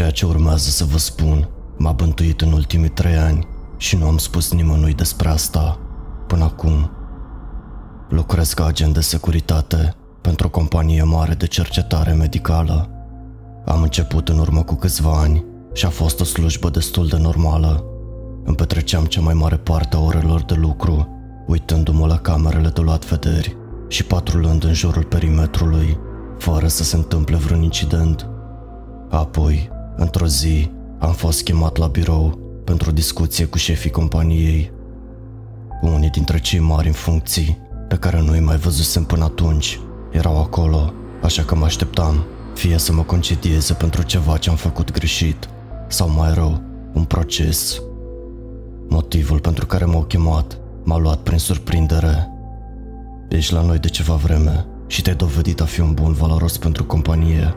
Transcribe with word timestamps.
Ceea 0.00 0.12
ce 0.12 0.26
urmează 0.26 0.70
să 0.70 0.84
vă 0.84 0.98
spun 0.98 1.48
m-a 1.76 1.92
bântuit 1.92 2.40
în 2.40 2.52
ultimii 2.52 2.88
trei 2.88 3.16
ani 3.16 3.46
și 3.76 3.96
nu 3.96 4.06
am 4.06 4.18
spus 4.18 4.52
nimănui 4.52 4.94
despre 4.94 5.28
asta 5.28 5.78
până 6.26 6.44
acum. 6.44 6.90
Lucrez 8.08 8.52
ca 8.52 8.66
agent 8.66 8.94
de 8.94 9.00
securitate 9.00 9.94
pentru 10.20 10.46
o 10.46 10.50
companie 10.50 11.02
mare 11.02 11.34
de 11.34 11.46
cercetare 11.46 12.12
medicală. 12.12 12.90
Am 13.64 13.82
început 13.82 14.28
în 14.28 14.38
urmă 14.38 14.62
cu 14.62 14.74
câțiva 14.74 15.18
ani 15.18 15.44
și 15.72 15.86
a 15.86 15.90
fost 15.90 16.20
o 16.20 16.24
slujbă 16.24 16.70
destul 16.70 17.06
de 17.06 17.16
normală. 17.16 17.84
Îmi 18.44 18.56
petreceam 18.56 19.04
cea 19.04 19.20
mai 19.20 19.34
mare 19.34 19.56
parte 19.56 19.96
a 19.96 20.00
orelor 20.00 20.42
de 20.42 20.54
lucru, 20.54 21.08
uitându-mă 21.46 22.06
la 22.06 22.18
camerele 22.18 22.68
de 22.68 22.80
luat 22.80 23.04
vederi 23.04 23.56
și 23.88 24.04
patrulând 24.04 24.64
în 24.64 24.72
jurul 24.72 25.04
perimetrului, 25.04 25.98
fără 26.38 26.66
să 26.66 26.82
se 26.82 26.96
întâmple 26.96 27.36
vreun 27.36 27.62
incident. 27.62 28.28
Apoi, 29.10 29.69
într-o 29.96 30.26
zi, 30.26 30.70
am 30.98 31.12
fost 31.12 31.42
chemat 31.42 31.76
la 31.76 31.86
birou 31.86 32.38
pentru 32.64 32.88
o 32.88 32.92
discuție 32.92 33.44
cu 33.44 33.58
șefii 33.58 33.90
companiei. 33.90 34.72
Unii 35.82 36.10
dintre 36.10 36.40
cei 36.40 36.58
mari 36.58 36.86
în 36.86 36.92
funcții, 36.92 37.58
pe 37.88 37.96
care 37.96 38.20
nu 38.20 38.36
i 38.36 38.40
mai 38.40 38.56
văzusem 38.56 39.04
până 39.04 39.24
atunci, 39.24 39.80
erau 40.10 40.40
acolo, 40.40 40.92
așa 41.22 41.42
că 41.42 41.54
mă 41.54 41.64
așteptam 41.64 42.24
fie 42.54 42.78
să 42.78 42.92
mă 42.92 43.02
concedieze 43.02 43.72
pentru 43.72 44.02
ceva 44.02 44.36
ce 44.36 44.50
am 44.50 44.56
făcut 44.56 44.90
greșit, 44.90 45.48
sau 45.88 46.08
mai 46.08 46.34
rău, 46.34 46.60
un 46.92 47.04
proces. 47.04 47.82
Motivul 48.88 49.38
pentru 49.38 49.66
care 49.66 49.84
m-au 49.84 50.02
chemat 50.02 50.58
m-a 50.84 50.98
luat 50.98 51.18
prin 51.18 51.38
surprindere. 51.38 52.28
Ești 53.28 53.52
la 53.52 53.62
noi 53.62 53.78
de 53.78 53.88
ceva 53.88 54.14
vreme 54.14 54.66
și 54.86 55.02
te-ai 55.02 55.16
dovedit 55.16 55.60
a 55.60 55.64
fi 55.64 55.80
un 55.80 55.94
bun 55.94 56.12
valoros 56.12 56.58
pentru 56.58 56.84
companie, 56.84 57.54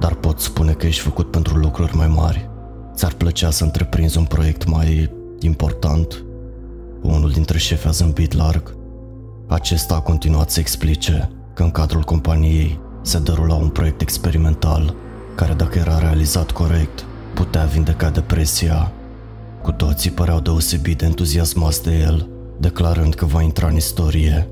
dar 0.00 0.14
pot 0.14 0.40
spune 0.40 0.72
că 0.72 0.86
ești 0.86 1.02
făcut 1.02 1.30
pentru 1.30 1.56
lucruri 1.56 1.96
mai 1.96 2.06
mari. 2.06 2.50
Ți-ar 2.94 3.12
plăcea 3.12 3.50
să 3.50 3.64
întreprinzi 3.64 4.18
un 4.18 4.24
proiect 4.24 4.66
mai 4.66 5.10
important? 5.40 6.24
Unul 7.02 7.30
dintre 7.30 7.58
șefi 7.58 7.86
a 7.86 7.90
zâmbit 7.90 8.32
larg. 8.32 8.76
Acesta 9.46 9.94
a 9.94 10.00
continuat 10.00 10.50
să 10.50 10.60
explice 10.60 11.30
că 11.54 11.62
în 11.62 11.70
cadrul 11.70 12.02
companiei 12.02 12.80
se 13.02 13.18
derula 13.18 13.54
un 13.54 13.68
proiect 13.68 14.00
experimental 14.00 14.94
care 15.34 15.52
dacă 15.52 15.78
era 15.78 15.98
realizat 15.98 16.50
corect 16.50 17.04
putea 17.34 17.64
vindeca 17.64 18.10
depresia. 18.10 18.92
Cu 19.62 19.72
toții 19.72 20.10
păreau 20.10 20.40
deosebit 20.40 20.98
de 20.98 21.04
entuziasmați 21.04 21.82
de 21.82 21.98
el, 21.98 22.28
declarând 22.58 23.14
că 23.14 23.24
va 23.24 23.42
intra 23.42 23.66
în 23.66 23.76
istorie. 23.76 24.48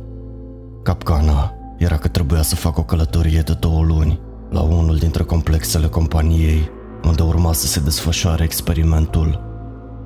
Capcana 0.82 1.52
era 1.78 1.96
că 1.96 2.08
trebuia 2.08 2.42
să 2.42 2.54
fac 2.54 2.78
o 2.78 2.82
călătorie 2.82 3.40
de 3.40 3.56
două 3.60 3.82
luni 3.82 4.20
la 4.50 4.60
unul 4.60 4.96
dintre 4.96 5.22
complexele 5.22 5.86
companiei, 5.86 6.70
unde 7.04 7.22
urma 7.22 7.52
să 7.52 7.66
se 7.66 7.80
desfășoare 7.80 8.44
experimentul. 8.44 9.46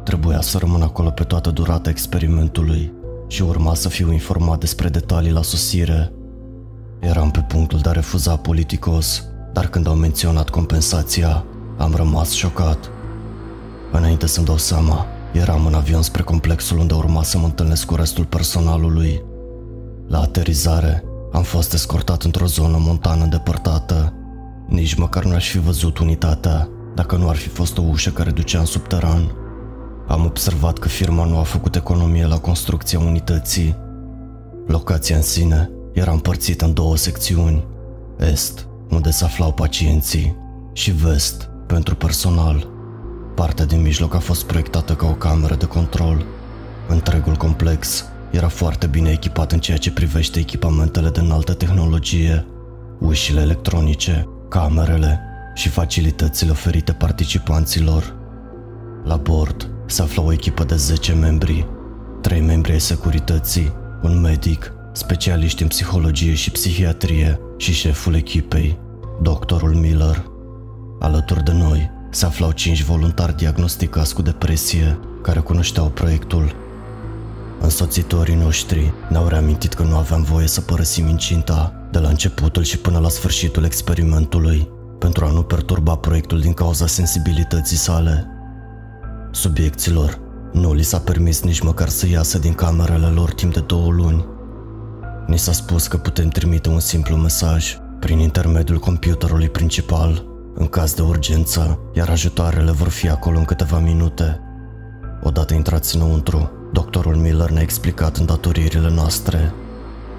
Trebuia 0.05 0.41
să 0.41 0.59
rămân 0.59 0.83
acolo 0.83 1.11
pe 1.11 1.23
toată 1.23 1.51
durata 1.51 1.91
experimentului 1.91 2.93
și 3.29 3.43
urma 3.43 3.75
să 3.75 3.89
fiu 3.89 4.13
informat 4.13 4.59
despre 4.59 4.89
detalii 4.89 5.33
la 5.33 5.43
sosire. 5.43 6.13
Eram 7.01 7.31
pe 7.31 7.45
punctul 7.48 7.79
de 7.79 7.89
a 7.89 7.93
refuza 7.93 8.37
politicos, 8.37 9.25
dar 9.53 9.67
când 9.67 9.87
au 9.87 9.95
menționat 9.95 10.51
compensația, 10.51 11.45
am 11.79 11.95
rămas 11.95 12.31
șocat. 12.31 12.91
Înainte 13.93 14.27
să-mi 14.27 14.47
dau 14.47 14.57
seama, 14.57 15.07
eram 15.33 15.67
în 15.67 15.75
avion 15.75 16.03
spre 16.03 16.23
complexul 16.23 16.79
unde 16.79 16.95
urma 16.95 17.23
să 17.23 17.39
mă 17.39 17.45
întâlnesc 17.45 17.87
cu 17.87 17.95
restul 17.95 18.25
personalului. 18.25 19.23
La 20.09 20.20
aterizare, 20.20 21.05
am 21.33 21.43
fost 21.43 21.73
escortat 21.73 22.23
într-o 22.23 22.47
zonă 22.47 22.77
montană 22.81 23.23
îndepărtată. 23.23 24.13
Nici 24.73 24.95
măcar 24.95 25.25
nu 25.25 25.34
aș 25.34 25.51
fi 25.51 25.59
văzut 25.59 25.98
unitatea 25.98 26.69
dacă 26.95 27.17
nu 27.17 27.28
ar 27.28 27.37
fi 27.37 27.48
fost 27.48 27.78
o 27.78 27.83
ușă 27.83 28.11
care 28.11 28.31
ducea 28.31 28.59
în 28.59 28.65
subteran. 28.65 29.34
Am 30.09 30.25
observat 30.25 30.79
că 30.79 30.89
firma 30.89 31.24
nu 31.24 31.39
a 31.39 31.42
făcut 31.42 31.74
economie 31.74 32.27
la 32.27 32.39
construcția 32.39 32.98
unității. 32.98 33.77
Locația 34.67 35.17
în 35.17 35.23
sine 35.23 35.70
era 35.92 36.11
împărțită 36.11 36.64
în 36.64 36.74
două 36.74 36.96
secțiuni. 36.96 37.64
Est, 38.30 38.67
unde 38.91 39.11
se 39.11 39.24
aflau 39.24 39.52
pacienții, 39.52 40.36
și 40.73 40.91
vest, 40.91 41.51
pentru 41.67 41.95
personal. 41.95 42.69
Partea 43.35 43.64
din 43.64 43.83
mijloc 43.83 44.14
a 44.14 44.19
fost 44.19 44.45
proiectată 44.45 44.95
ca 44.95 45.07
o 45.07 45.14
cameră 45.14 45.55
de 45.55 45.67
control. 45.67 46.25
Întregul 46.89 47.35
complex 47.35 48.05
era 48.30 48.48
foarte 48.48 48.86
bine 48.86 49.11
echipat 49.11 49.52
în 49.52 49.58
ceea 49.58 49.79
ce 49.79 49.92
privește 49.92 50.39
echipamentele 50.39 51.08
de 51.08 51.20
înaltă 51.20 51.55
tehnologie, 51.55 52.46
ușile 53.01 53.41
electronice, 53.41 54.27
camerele 54.52 55.20
și 55.55 55.68
facilitățile 55.68 56.51
oferite 56.51 56.92
participanților. 56.92 58.14
La 59.05 59.17
bord 59.17 59.70
se 59.86 60.02
afla 60.02 60.23
o 60.23 60.33
echipă 60.33 60.64
de 60.64 60.77
10 60.77 61.13
membri, 61.13 61.67
3 62.20 62.40
membri 62.40 62.73
ai 62.73 62.80
securității, 62.80 63.73
un 64.02 64.20
medic, 64.20 64.73
specialiști 64.92 65.63
în 65.63 65.68
psihologie 65.68 66.35
și 66.35 66.51
psihiatrie 66.51 67.40
și 67.57 67.73
șeful 67.73 68.14
echipei, 68.14 68.79
doctorul 69.23 69.74
Miller. 69.74 70.24
Alături 71.01 71.45
de 71.45 71.52
noi 71.52 71.90
se 72.11 72.27
aflau 72.27 72.51
cinci 72.51 72.83
voluntari 72.83 73.36
diagnosticați 73.36 74.14
cu 74.14 74.23
depresie 74.23 74.98
care 75.23 75.40
cunoșteau 75.40 75.86
proiectul. 75.86 76.61
Însoțitorii 77.62 78.34
noștri 78.34 78.92
ne-au 79.08 79.27
reamintit 79.27 79.74
că 79.74 79.83
nu 79.83 79.96
aveam 79.96 80.23
voie 80.23 80.46
să 80.46 80.61
părăsim 80.61 81.08
incinta 81.08 81.73
de 81.90 81.98
la 81.98 82.08
începutul 82.08 82.62
și 82.62 82.78
până 82.78 82.98
la 82.98 83.08
sfârșitul 83.08 83.64
experimentului 83.64 84.68
pentru 84.98 85.24
a 85.24 85.30
nu 85.30 85.42
perturba 85.42 85.96
proiectul 85.96 86.40
din 86.40 86.52
cauza 86.52 86.86
sensibilității 86.86 87.77
sale. 87.77 88.27
Subiecților 89.30 90.20
nu 90.52 90.74
li 90.74 90.83
s-a 90.83 90.98
permis 90.98 91.42
nici 91.42 91.61
măcar 91.61 91.89
să 91.89 92.08
iasă 92.08 92.39
din 92.39 92.52
camerele 92.52 93.06
lor 93.06 93.33
timp 93.33 93.52
de 93.52 93.61
două 93.61 93.90
luni. 93.90 94.27
Ni 95.27 95.39
s-a 95.39 95.52
spus 95.52 95.86
că 95.86 95.96
putem 95.96 96.28
trimite 96.28 96.68
un 96.68 96.80
simplu 96.80 97.17
mesaj 97.17 97.77
prin 98.01 98.18
intermediul 98.18 98.78
computerului 98.78 99.48
principal 99.48 100.24
în 100.55 100.67
caz 100.67 100.95
de 100.95 101.02
urgență, 101.02 101.78
iar 101.95 102.08
ajutoarele 102.08 102.70
vor 102.70 102.89
fi 102.89 103.08
acolo 103.08 103.39
în 103.39 103.45
câteva 103.45 103.78
minute. 103.78 104.40
Odată 105.22 105.55
intrați 105.55 105.96
înăuntru, 105.96 106.51
doctorul 106.92 107.20
Miller 107.20 107.51
ne-a 107.51 107.63
explicat 107.63 108.17
îndatoririle 108.17 108.91
noastre. 108.91 109.53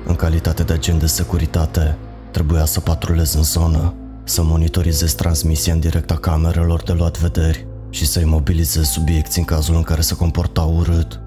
În 0.06 0.16
calitate 0.16 0.64
de 0.64 0.74
agent 0.74 1.00
de 1.00 1.06
securitate, 1.06 1.98
trebuia 2.32 2.66
să 2.66 2.80
patrulez 2.80 3.34
în 3.34 3.44
zonă, 3.44 3.94
să 4.24 4.44
monitorizez 4.44 5.14
transmisia 5.14 5.74
în 5.74 5.80
direct 5.80 6.12
a 6.12 6.16
camerelor 6.16 6.84
de 6.84 6.92
luat 6.92 7.20
vederi 7.20 7.68
și 7.90 8.06
să 8.06 8.20
imobilizez 8.20 8.86
subiecții 8.86 9.42
în 9.42 9.48
cazul 9.48 9.76
în 9.76 9.82
care 9.82 10.02
se 10.02 10.16
comportau 10.16 10.76
urât. 10.78 11.20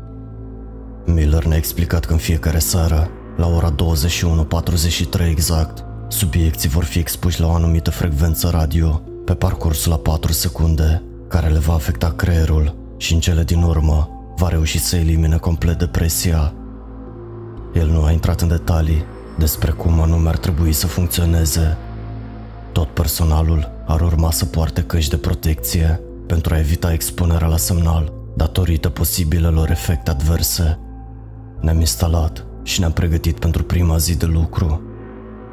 Miller 1.05 1.45
ne-a 1.45 1.57
explicat 1.57 2.05
că 2.05 2.13
în 2.13 2.19
fiecare 2.19 2.59
seară, 2.59 3.11
la 3.37 3.47
ora 3.47 3.75
21.43 5.21 5.29
exact, 5.29 5.85
Subiecții 6.09 6.69
vor 6.69 6.85
fi 6.85 6.99
expuși 6.99 7.41
la 7.41 7.47
o 7.47 7.55
anumită 7.55 7.91
frecvență 7.91 8.49
radio 8.49 9.03
pe 9.25 9.35
parcursul 9.35 9.91
la 9.91 9.99
4 9.99 10.33
secunde, 10.33 11.03
care 11.29 11.49
le 11.49 11.59
va 11.59 11.75
afecta 11.75 12.13
creierul 12.17 12.77
și 12.97 13.13
în 13.13 13.21
cele 13.21 13.45
din 13.45 13.63
urmă 13.63 14.16
va 14.37 14.49
reuși 14.49 14.79
să 14.79 14.97
elimine 14.97 15.37
complet 15.37 15.79
depresia. 15.79 16.53
El 17.75 17.89
nu 17.89 18.05
a 18.05 18.11
intrat 18.11 18.41
în 18.41 18.49
detalii 18.49 19.05
despre 19.39 19.71
cum 19.71 20.01
anume 20.01 20.29
ar 20.29 20.37
trebui 20.37 20.73
să 20.73 20.87
funcționeze. 20.87 21.77
Tot 22.73 22.89
personalul 22.89 23.71
ar 23.87 24.01
urma 24.01 24.31
să 24.31 24.45
poarte 24.45 24.83
căști 24.83 25.11
de 25.11 25.17
protecție 25.17 26.01
pentru 26.27 26.55
a 26.55 26.59
evita 26.59 26.93
expunerea 26.93 27.47
la 27.47 27.57
semnal 27.57 28.13
datorită 28.35 28.89
posibilelor 28.89 29.71
efecte 29.71 30.11
adverse. 30.11 30.79
Ne-am 31.61 31.81
instalat 31.81 32.47
și 32.63 32.81
ne-am 32.81 32.93
pregătit 32.93 33.39
pentru 33.39 33.63
prima 33.65 33.97
zi 33.97 34.17
de 34.17 34.27
lucru 34.27 34.81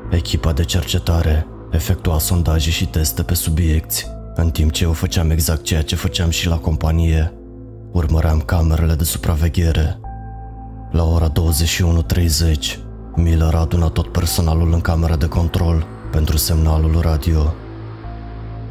Echipa 0.09 0.53
de 0.53 0.63
cercetare 0.63 1.47
efectua 1.71 2.19
sondaje 2.19 2.69
și 2.69 2.87
teste 2.87 3.23
pe 3.23 3.33
subiecti, 3.33 4.05
în 4.35 4.49
timp 4.49 4.71
ce 4.71 4.83
eu 4.83 4.93
făceam 4.93 5.29
exact 5.29 5.63
ceea 5.63 5.81
ce 5.81 5.95
făceam 5.95 6.29
și 6.29 6.47
la 6.47 6.57
companie. 6.57 7.33
Urmăream 7.93 8.39
camerele 8.39 8.93
de 8.93 9.03
supraveghere. 9.03 9.99
La 10.91 11.03
ora 11.03 11.31
21.30, 11.31 12.77
Miller 13.15 13.53
a 13.53 13.59
adunat 13.59 13.91
tot 13.91 14.11
personalul 14.11 14.73
în 14.73 14.81
camera 14.81 15.15
de 15.15 15.27
control 15.27 15.85
pentru 16.11 16.37
semnalul 16.37 17.01
radio. 17.01 17.53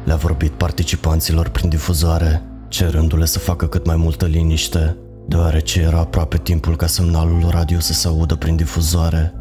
Le-a 0.03 0.15
vorbit 0.15 0.51
participanților 0.51 1.49
prin 1.49 1.69
difuzare, 1.69 2.43
cerându-le 2.67 3.25
să 3.25 3.39
facă 3.39 3.67
cât 3.67 3.85
mai 3.85 3.95
multă 3.95 4.25
liniște, 4.25 4.97
deoarece 5.27 5.81
era 5.81 5.99
aproape 5.99 6.37
timpul 6.37 6.75
ca 6.75 6.85
semnalul 6.85 7.49
radio 7.49 7.79
să 7.79 7.93
se 7.93 8.07
audă 8.07 8.35
prin 8.35 8.55
difuzare. 8.55 9.33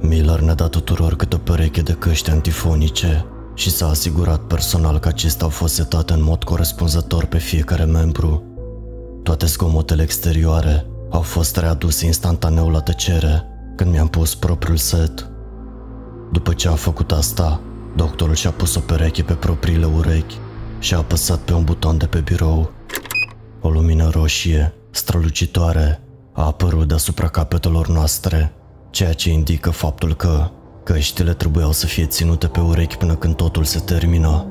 Miller 0.00 0.40
ne-a 0.40 0.54
dat 0.54 0.70
tuturor 0.70 1.16
câte 1.16 1.34
o 1.34 1.38
pereche 1.38 1.80
de 1.80 1.92
căști 1.92 2.30
antifonice 2.30 3.26
și 3.56 3.70
s-a 3.70 3.88
asigurat 3.88 4.40
personal 4.40 4.98
că 4.98 5.08
acestea 5.08 5.44
au 5.44 5.52
fost 5.52 5.74
setate 5.74 6.12
în 6.12 6.22
mod 6.22 6.44
corespunzător 6.44 7.24
pe 7.24 7.38
fiecare 7.38 7.84
membru. 7.84 8.42
Toate 9.22 9.46
zgomotele 9.46 10.02
exterioare 10.02 10.86
au 11.10 11.20
fost 11.20 11.56
readuse 11.56 12.06
instantaneu 12.06 12.70
la 12.70 12.80
tăcere 12.80 13.44
când 13.76 13.90
mi-am 13.90 14.08
pus 14.08 14.34
propriul 14.34 14.76
set. 14.76 15.30
După 16.32 16.52
ce 16.52 16.68
a 16.68 16.74
făcut 16.74 17.12
asta, 17.12 17.60
doctorul 17.96 18.34
și-a 18.34 18.50
pus 18.50 18.74
o 18.74 18.80
pereche 18.80 19.22
pe 19.22 19.32
propriile 19.32 19.86
urechi 19.86 20.38
și 20.78 20.94
a 20.94 20.98
apăsat 20.98 21.38
pe 21.38 21.52
un 21.52 21.64
buton 21.64 21.98
de 21.98 22.06
pe 22.06 22.18
birou. 22.18 22.70
O 23.60 23.70
lumină 23.70 24.08
roșie, 24.08 24.74
strălucitoare, 24.90 26.00
a 26.32 26.44
apărut 26.44 26.88
deasupra 26.88 27.28
capetelor 27.28 27.88
noastre, 27.88 28.52
ceea 28.90 29.12
ce 29.12 29.30
indică 29.30 29.70
faptul 29.70 30.14
că 30.14 30.50
căștile 30.86 31.32
trebuiau 31.32 31.72
să 31.72 31.86
fie 31.86 32.06
ținute 32.06 32.46
pe 32.46 32.60
urechi 32.60 32.96
până 32.96 33.14
când 33.14 33.34
totul 33.34 33.64
se 33.64 33.78
termină. 33.78 34.46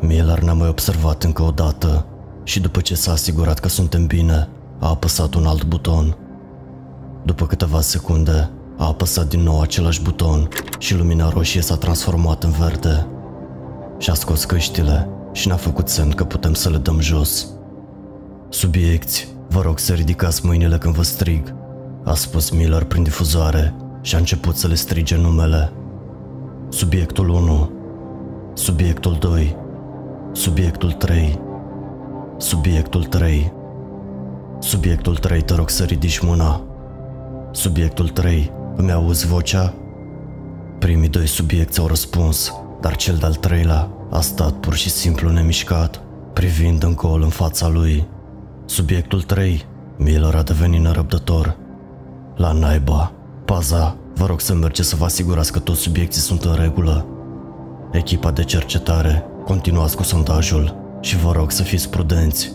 Miller 0.00 0.40
ne-a 0.40 0.52
mai 0.52 0.68
observat 0.68 1.22
încă 1.22 1.42
o 1.42 1.50
dată 1.50 2.06
și 2.42 2.60
după 2.60 2.80
ce 2.80 2.94
s-a 2.94 3.12
asigurat 3.12 3.58
că 3.58 3.68
suntem 3.68 4.06
bine, 4.06 4.48
a 4.78 4.88
apăsat 4.88 5.34
un 5.34 5.46
alt 5.46 5.64
buton. 5.64 6.16
După 7.22 7.46
câteva 7.46 7.80
secunde, 7.80 8.50
a 8.78 8.86
apăsat 8.86 9.28
din 9.28 9.40
nou 9.40 9.60
același 9.60 10.02
buton 10.02 10.48
și 10.78 10.96
lumina 10.96 11.28
roșie 11.28 11.60
s-a 11.60 11.76
transformat 11.76 12.44
în 12.44 12.50
verde. 12.50 13.06
Și-a 13.98 14.14
scos 14.14 14.44
căștile 14.44 15.08
și 15.32 15.46
ne-a 15.46 15.56
făcut 15.56 15.88
semn 15.88 16.10
că 16.10 16.24
putem 16.24 16.54
să 16.54 16.68
le 16.68 16.78
dăm 16.78 17.00
jos. 17.00 17.46
Subiecti, 18.48 19.26
vă 19.48 19.60
rog 19.60 19.78
să 19.78 19.92
ridicați 19.92 20.46
mâinile 20.46 20.78
când 20.78 20.94
vă 20.94 21.02
strig, 21.02 21.54
a 22.04 22.14
spus 22.14 22.50
Miller 22.50 22.84
prin 22.84 23.02
difuzoare 23.02 23.74
și 24.02 24.14
a 24.14 24.18
început 24.18 24.56
să 24.56 24.66
le 24.66 24.74
strige 24.74 25.16
numele. 25.16 25.72
Subiectul 26.68 27.28
1, 27.28 27.70
subiectul 28.54 29.16
2, 29.20 29.56
subiectul 30.32 30.92
3, 30.92 31.38
subiectul 32.36 33.04
3, 33.04 33.52
subiectul 34.58 35.16
3, 35.16 35.42
te 35.42 35.54
rog 35.54 35.70
să 35.70 35.84
ridici 35.84 36.18
mâna. 36.18 36.62
Subiectul 37.50 38.08
3, 38.08 38.52
îmi 38.76 38.92
auzi 38.92 39.26
vocea? 39.26 39.74
Primii 40.78 41.08
doi 41.08 41.26
subiecti 41.26 41.80
au 41.80 41.86
răspuns, 41.86 42.52
dar 42.80 42.96
cel 42.96 43.16
de-al 43.16 43.34
treilea 43.34 43.88
a 44.10 44.20
stat 44.20 44.52
pur 44.52 44.74
și 44.74 44.90
simplu 44.90 45.30
nemișcat, 45.30 46.00
privind 46.32 46.82
în 46.82 46.94
gol 46.94 47.22
în 47.22 47.28
fața 47.28 47.68
lui. 47.68 48.06
Subiectul 48.64 49.22
3, 49.22 49.64
Miller 49.96 50.34
a 50.34 50.42
devenit 50.42 50.80
nerăbdător. 50.80 51.56
La 52.36 52.52
naiba, 52.52 53.12
paza, 53.44 53.96
vă 54.14 54.26
rog 54.26 54.40
să 54.40 54.54
mergeți 54.54 54.88
să 54.88 54.96
vă 54.96 55.04
asigurați 55.04 55.52
că 55.52 55.58
toți 55.58 55.80
subiecții 55.80 56.20
sunt 56.20 56.44
în 56.44 56.54
regulă. 56.54 57.06
Echipa 57.92 58.30
de 58.30 58.44
cercetare, 58.44 59.24
continuați 59.44 59.96
cu 59.96 60.02
sondajul 60.02 60.76
și 61.00 61.16
vă 61.16 61.32
rog 61.32 61.50
să 61.50 61.62
fiți 61.62 61.88
prudenți. 61.88 62.52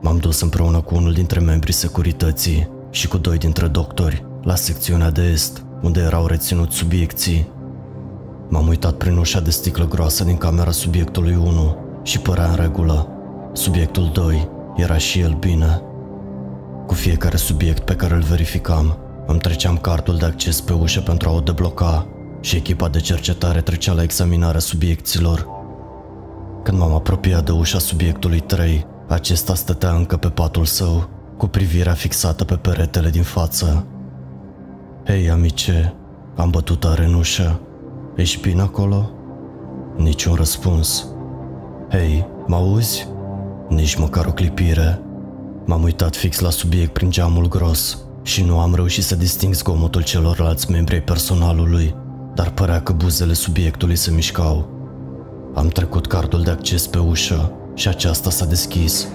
M-am 0.00 0.16
dus 0.16 0.40
împreună 0.40 0.80
cu 0.80 0.94
unul 0.94 1.12
dintre 1.12 1.40
membrii 1.40 1.72
securității 1.72 2.68
și 2.90 3.08
cu 3.08 3.18
doi 3.18 3.38
dintre 3.38 3.66
doctori 3.66 4.24
la 4.42 4.54
secțiunea 4.54 5.10
de 5.10 5.22
est, 5.22 5.64
unde 5.82 6.00
erau 6.00 6.26
reținuți 6.26 6.76
subiecții. 6.76 7.50
M-am 8.48 8.68
uitat 8.68 8.92
prin 8.92 9.16
ușa 9.16 9.40
de 9.40 9.50
sticlă 9.50 9.88
groasă 9.88 10.24
din 10.24 10.36
camera 10.36 10.70
subiectului 10.70 11.34
1 11.34 11.76
și 12.02 12.18
părea 12.18 12.48
în 12.48 12.54
regulă. 12.54 13.08
Subiectul 13.52 14.10
2 14.12 14.48
era 14.76 14.96
și 14.96 15.20
el 15.20 15.32
bine. 15.32 15.82
Cu 16.86 16.94
fiecare 16.94 17.36
subiect 17.36 17.84
pe 17.84 17.94
care 17.94 18.14
îl 18.14 18.22
verificam, 18.22 18.98
îmi 19.26 19.38
treceam 19.38 19.76
cardul 19.76 20.16
de 20.16 20.24
acces 20.24 20.60
pe 20.60 20.72
ușă 20.72 21.00
pentru 21.00 21.28
a 21.28 21.32
o 21.32 21.40
debloca 21.40 22.06
și 22.40 22.56
echipa 22.56 22.88
de 22.88 23.00
cercetare 23.00 23.60
trecea 23.60 23.92
la 23.92 24.02
examinarea 24.02 24.60
subiecților. 24.60 25.46
Când 26.62 26.78
m-am 26.78 26.92
apropiat 26.92 27.44
de 27.44 27.52
ușa 27.52 27.78
subiectului 27.78 28.40
3, 28.40 28.86
acesta 29.08 29.54
stătea 29.54 29.90
încă 29.90 30.16
pe 30.16 30.28
patul 30.28 30.64
său, 30.64 31.08
cu 31.36 31.46
privirea 31.46 31.92
fixată 31.92 32.44
pe 32.44 32.54
peretele 32.54 33.10
din 33.10 33.22
față. 33.22 33.86
Hei, 35.04 35.30
amice, 35.30 35.94
am 36.36 36.50
bătut 36.50 36.80
tare 36.80 37.04
în 37.04 37.14
ușă. 37.14 37.60
Ești 38.16 38.40
bine 38.40 38.60
acolo? 38.60 39.10
Niciun 39.96 40.34
răspuns. 40.34 41.06
Hei, 41.90 42.26
mă 42.46 42.56
auzi? 42.56 43.08
Nici 43.68 43.94
măcar 43.94 44.26
o 44.26 44.32
clipire. 44.32 45.00
M-am 45.64 45.82
uitat 45.82 46.16
fix 46.16 46.38
la 46.38 46.50
subiect 46.50 46.92
prin 46.92 47.10
geamul 47.10 47.48
gros 47.48 47.98
și 48.22 48.42
nu 48.42 48.58
am 48.58 48.74
reușit 48.74 49.04
să 49.04 49.14
disting 49.14 49.54
zgomotul 49.54 50.02
celorlalți 50.02 50.70
membri 50.70 50.94
ai 50.94 51.02
personalului, 51.02 51.94
dar 52.34 52.50
părea 52.50 52.80
că 52.82 52.92
buzele 52.92 53.32
subiectului 53.32 53.96
se 53.96 54.10
mișcau. 54.10 54.68
Am 55.54 55.68
trecut 55.68 56.06
cardul 56.06 56.42
de 56.42 56.50
acces 56.50 56.86
pe 56.86 56.98
ușă 56.98 57.52
și 57.74 57.88
aceasta 57.88 58.30
s-a 58.30 58.44
deschis. 58.44 59.06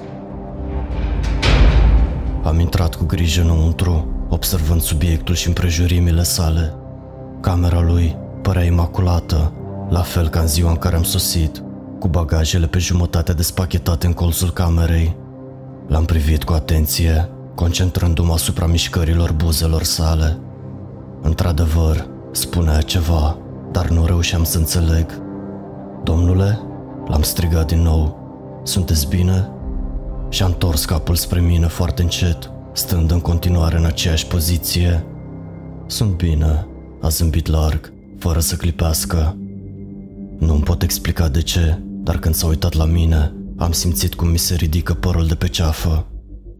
Am 2.43 2.59
intrat 2.59 2.95
cu 2.95 3.05
grijă 3.05 3.41
înăuntru 3.41 4.17
observând 4.29 4.81
subiectul 4.81 5.35
și 5.35 5.47
împrejurimile 5.47 6.23
sale. 6.23 6.73
Camera 7.41 7.81
lui 7.81 8.17
părea 8.41 8.63
imaculată, 8.63 9.53
la 9.89 10.01
fel 10.01 10.29
ca 10.29 10.39
în 10.39 10.47
ziua 10.47 10.69
în 10.69 10.75
care 10.75 10.95
am 10.95 11.03
sosit, 11.03 11.63
cu 11.99 12.07
bagajele 12.07 12.67
pe 12.67 12.79
jumătate 12.79 13.33
despachetate 13.33 14.05
în 14.05 14.13
colțul 14.13 14.51
camerei. 14.51 15.15
L-am 15.87 16.05
privit 16.05 16.43
cu 16.43 16.53
atenție, 16.53 17.29
concentrându-mă 17.57 18.33
asupra 18.33 18.65
mișcărilor 18.65 19.31
buzelor 19.31 19.83
sale. 19.83 20.39
Într-adevăr, 21.21 22.07
spunea 22.31 22.81
ceva, 22.81 23.37
dar 23.71 23.89
nu 23.89 24.05
reușeam 24.05 24.43
să 24.43 24.57
înțeleg. 24.57 25.21
Domnule, 26.03 26.59
l-am 27.07 27.21
strigat 27.21 27.67
din 27.67 27.81
nou. 27.81 28.17
Sunteți 28.63 29.07
bine? 29.07 29.49
Și-a 30.29 30.45
întors 30.45 30.85
capul 30.85 31.15
spre 31.15 31.39
mine 31.39 31.67
foarte 31.67 32.01
încet 32.01 32.51
stând 32.73 33.11
în 33.11 33.19
continuare 33.19 33.77
în 33.77 33.85
aceeași 33.85 34.27
poziție. 34.27 35.05
Sunt 35.87 36.11
bine, 36.11 36.67
a 37.01 37.07
zâmbit 37.07 37.47
larg, 37.47 37.93
fără 38.19 38.39
să 38.39 38.55
clipească. 38.55 39.37
Nu-mi 40.39 40.63
pot 40.63 40.81
explica 40.81 41.27
de 41.27 41.41
ce, 41.41 41.81
dar 42.03 42.17
când 42.17 42.35
s-a 42.35 42.47
uitat 42.47 42.73
la 42.73 42.85
mine, 42.85 43.33
am 43.55 43.71
simțit 43.71 44.15
cum 44.15 44.27
mi 44.27 44.37
se 44.37 44.55
ridică 44.55 44.93
părul 44.93 45.27
de 45.27 45.35
pe 45.35 45.47
ceafă. 45.47 46.05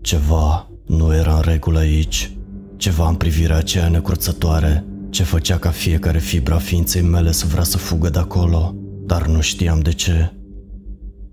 Ceva 0.02 0.70
nu 0.88 1.14
era 1.14 1.36
în 1.36 1.42
regulă 1.42 1.80
aici. 1.80 2.32
Ceva 2.78 3.08
în 3.08 3.16
privirea 3.16 3.58
aceea 3.58 3.88
necurțătoare, 3.88 4.86
ce 5.10 5.24
făcea 5.24 5.58
ca 5.58 5.70
fiecare 5.70 6.20
fibra 6.20 6.58
ființei 6.58 7.02
mele 7.02 7.32
să 7.32 7.46
vrea 7.46 7.64
să 7.64 7.78
fugă 7.78 8.10
de 8.10 8.20
acolo, 8.20 8.76
dar 9.06 9.28
nu 9.28 9.42
știam 9.42 9.80
de 9.80 9.92
ce. 9.92 10.34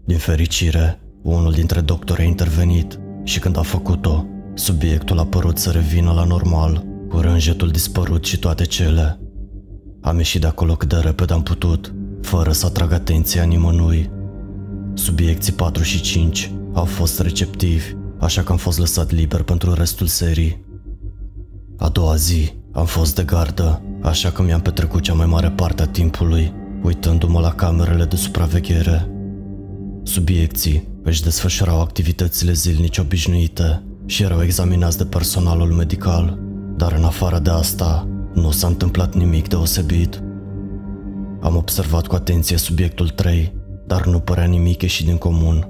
Din 0.04 0.18
fericire, 0.18 1.00
unul 1.22 1.52
dintre 1.52 1.80
doctori 1.80 2.20
a 2.20 2.24
intervenit 2.24 2.98
și 3.24 3.38
când 3.38 3.58
a 3.58 3.62
făcut-o, 3.62 4.26
Subiectul 4.54 5.18
a 5.18 5.24
părut 5.24 5.58
să 5.58 5.70
revină 5.70 6.12
la 6.12 6.24
normal, 6.24 6.84
cu 7.08 7.20
rânjetul 7.20 7.70
dispărut 7.70 8.24
și 8.24 8.38
toate 8.38 8.64
cele. 8.64 9.18
Am 10.00 10.16
ieșit 10.16 10.40
de 10.40 10.46
acolo 10.46 10.74
cât 10.74 10.88
de 10.88 10.96
repede 10.96 11.32
am 11.32 11.42
putut, 11.42 11.94
fără 12.22 12.52
să 12.52 12.66
atrag 12.66 12.92
atenția 12.92 13.42
nimănui. 13.42 14.10
Subiecții 14.94 15.52
4 15.52 15.82
și 15.82 16.00
5 16.00 16.52
au 16.72 16.84
fost 16.84 17.20
receptivi, 17.20 17.94
așa 18.18 18.42
că 18.42 18.52
am 18.52 18.58
fost 18.58 18.78
lăsat 18.78 19.10
liber 19.10 19.42
pentru 19.42 19.72
restul 19.72 20.06
serii. 20.06 20.64
A 21.76 21.88
doua 21.88 22.14
zi 22.14 22.52
am 22.72 22.86
fost 22.86 23.14
de 23.14 23.22
gardă, 23.22 23.82
așa 24.02 24.30
că 24.30 24.42
mi-am 24.42 24.60
petrecut 24.60 25.02
cea 25.02 25.14
mai 25.14 25.26
mare 25.26 25.50
parte 25.50 25.82
a 25.82 25.86
timpului, 25.86 26.52
uitându-mă 26.82 27.40
la 27.40 27.52
camerele 27.52 28.04
de 28.04 28.16
supraveghere. 28.16 29.08
Subiecții 30.02 30.88
își 31.02 31.22
desfășurau 31.22 31.80
activitățile 31.80 32.52
zilnice 32.52 33.00
obișnuite, 33.00 33.82
și 34.06 34.22
erau 34.22 34.42
examinați 34.42 34.98
de 34.98 35.04
personalul 35.04 35.72
medical, 35.72 36.38
dar 36.76 36.92
în 36.92 37.04
afară 37.04 37.38
de 37.38 37.50
asta, 37.50 38.08
nu 38.34 38.50
s-a 38.50 38.66
întâmplat 38.66 39.14
nimic 39.14 39.48
deosebit. 39.48 40.22
Am 41.40 41.56
observat 41.56 42.06
cu 42.06 42.14
atenție 42.14 42.56
subiectul 42.56 43.08
3, 43.08 43.52
dar 43.86 44.06
nu 44.06 44.18
părea 44.18 44.44
nimic 44.44 44.82
ieșit 44.82 45.06
din 45.06 45.16
comun. 45.16 45.68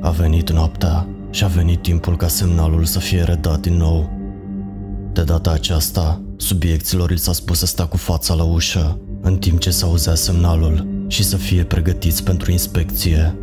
A 0.00 0.10
venit 0.10 0.50
noaptea 0.50 1.06
și 1.32 1.44
a 1.44 1.46
venit 1.46 1.82
timpul 1.82 2.16
ca 2.16 2.28
semnalul 2.28 2.84
să 2.84 2.98
fie 2.98 3.22
redat 3.22 3.60
din 3.60 3.76
nou. 3.76 4.10
De 5.12 5.22
data 5.22 5.50
aceasta, 5.50 6.22
subiecților 6.36 7.10
li 7.10 7.18
s-a 7.18 7.32
spus 7.32 7.58
să 7.58 7.66
stea 7.66 7.84
cu 7.84 7.96
fața 7.96 8.34
la 8.34 8.44
ușă, 8.44 8.98
în 9.20 9.36
timp 9.36 9.58
ce 9.58 9.70
se 9.70 9.84
auzea 9.84 10.14
semnalul 10.14 11.04
și 11.08 11.24
să 11.24 11.36
fie 11.36 11.64
pregătiți 11.64 12.24
pentru 12.24 12.50
inspecție. 12.50 13.36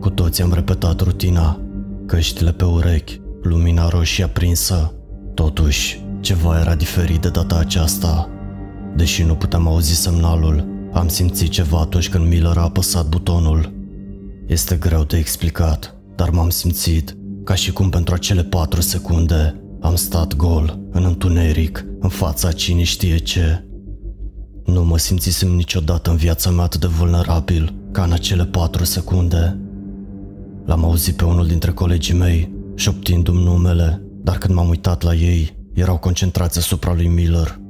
Cu 0.00 0.10
toții 0.10 0.42
am 0.42 0.52
repetat 0.52 1.00
rutina 1.00 1.60
căștile 2.06 2.52
pe 2.52 2.64
urechi, 2.64 3.20
lumina 3.42 3.88
roșie 3.88 4.24
aprinsă. 4.24 4.94
Totuși, 5.34 6.04
ceva 6.20 6.60
era 6.60 6.74
diferit 6.74 7.20
de 7.20 7.28
data 7.28 7.56
aceasta. 7.56 8.28
Deși 8.96 9.22
nu 9.22 9.34
puteam 9.34 9.66
auzi 9.66 9.94
semnalul, 9.94 10.66
am 10.92 11.08
simțit 11.08 11.50
ceva 11.50 11.80
atunci 11.80 12.08
când 12.08 12.26
Miller 12.26 12.56
a 12.56 12.62
apăsat 12.62 13.08
butonul. 13.08 13.74
Este 14.46 14.76
greu 14.76 15.04
de 15.04 15.16
explicat, 15.16 15.95
dar 16.16 16.30
m-am 16.30 16.50
simțit 16.50 17.16
ca 17.44 17.54
și 17.54 17.72
cum 17.72 17.88
pentru 17.88 18.14
acele 18.14 18.42
patru 18.42 18.80
secunde 18.80 19.60
am 19.80 19.94
stat 19.94 20.36
gol, 20.36 20.78
în 20.90 21.04
întuneric, 21.04 21.84
în 22.00 22.08
fața 22.08 22.52
cine 22.52 22.82
știe 22.82 23.16
ce. 23.16 23.64
Nu 24.64 24.84
mă 24.84 24.98
simțisem 24.98 25.48
niciodată 25.48 26.10
în 26.10 26.16
viața 26.16 26.50
mea 26.50 26.64
atât 26.64 26.80
de 26.80 26.86
vulnerabil 26.86 27.74
ca 27.92 28.02
în 28.02 28.12
acele 28.12 28.44
patru 28.44 28.84
secunde. 28.84 29.58
L-am 30.64 30.84
auzit 30.84 31.16
pe 31.16 31.24
unul 31.24 31.46
dintre 31.46 31.70
colegii 31.70 32.14
mei, 32.14 32.52
șoptindu-mi 32.74 33.42
numele, 33.42 34.02
dar 34.22 34.38
când 34.38 34.54
m-am 34.54 34.68
uitat 34.68 35.02
la 35.02 35.14
ei, 35.14 35.56
erau 35.74 35.98
concentrați 35.98 36.58
asupra 36.58 36.94
lui 36.94 37.08
Miller. 37.08 37.60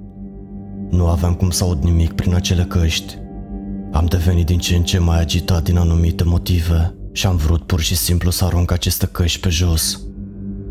Nu 0.90 1.06
aveam 1.06 1.34
cum 1.34 1.50
să 1.50 1.64
aud 1.64 1.82
nimic 1.82 2.12
prin 2.12 2.34
acele 2.34 2.62
căști. 2.62 3.18
Am 3.92 4.06
devenit 4.06 4.46
din 4.46 4.58
ce 4.58 4.76
în 4.76 4.82
ce 4.82 4.98
mai 4.98 5.20
agitat 5.20 5.62
din 5.62 5.76
anumite 5.76 6.24
motive 6.24 6.95
și 7.16 7.26
am 7.26 7.36
vrut 7.36 7.62
pur 7.62 7.80
și 7.80 7.96
simplu 7.96 8.30
să 8.30 8.44
arunc 8.44 8.70
aceste 8.70 9.06
căști 9.06 9.40
pe 9.40 9.48
jos. 9.48 10.00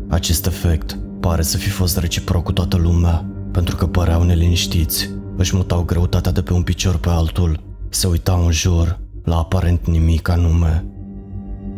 Acest 0.08 0.46
efect 0.46 0.98
pare 1.20 1.42
să 1.42 1.56
fi 1.56 1.68
fost 1.68 1.98
reciproc 1.98 2.42
cu 2.42 2.52
toată 2.52 2.76
lumea, 2.76 3.24
pentru 3.52 3.76
că 3.76 3.86
păreau 3.86 4.22
neliniștiți, 4.22 5.10
își 5.36 5.56
mutau 5.56 5.82
greutatea 5.82 6.32
de 6.32 6.42
pe 6.42 6.52
un 6.52 6.62
picior 6.62 6.96
pe 6.96 7.08
altul, 7.08 7.60
se 7.88 8.06
uitau 8.06 8.44
în 8.44 8.52
jur, 8.52 9.00
la 9.24 9.36
aparent 9.36 9.86
nimic 9.86 10.28
anume. 10.28 10.84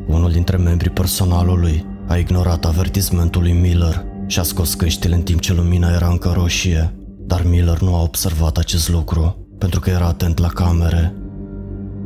Unul 0.06 0.30
dintre 0.30 0.56
membrii 0.56 0.90
personalului 0.90 1.87
a 2.06 2.16
ignorat 2.16 2.64
avertismentul 2.64 3.42
lui 3.42 3.52
Miller 3.52 4.04
și 4.26 4.38
a 4.38 4.42
scos 4.42 4.75
căștile 4.75 5.14
în 5.14 5.22
timp 5.22 5.40
ce 5.40 5.54
lumina 5.54 5.90
era 5.90 6.08
încă 6.08 6.32
roșie, 6.37 6.94
dar 7.18 7.42
Miller 7.44 7.80
nu 7.80 7.94
a 7.94 8.02
observat 8.02 8.56
acest 8.56 8.88
lucru, 8.88 9.46
pentru 9.58 9.80
că 9.80 9.90
era 9.90 10.06
atent 10.06 10.38
la 10.38 10.48
camere. 10.48 11.14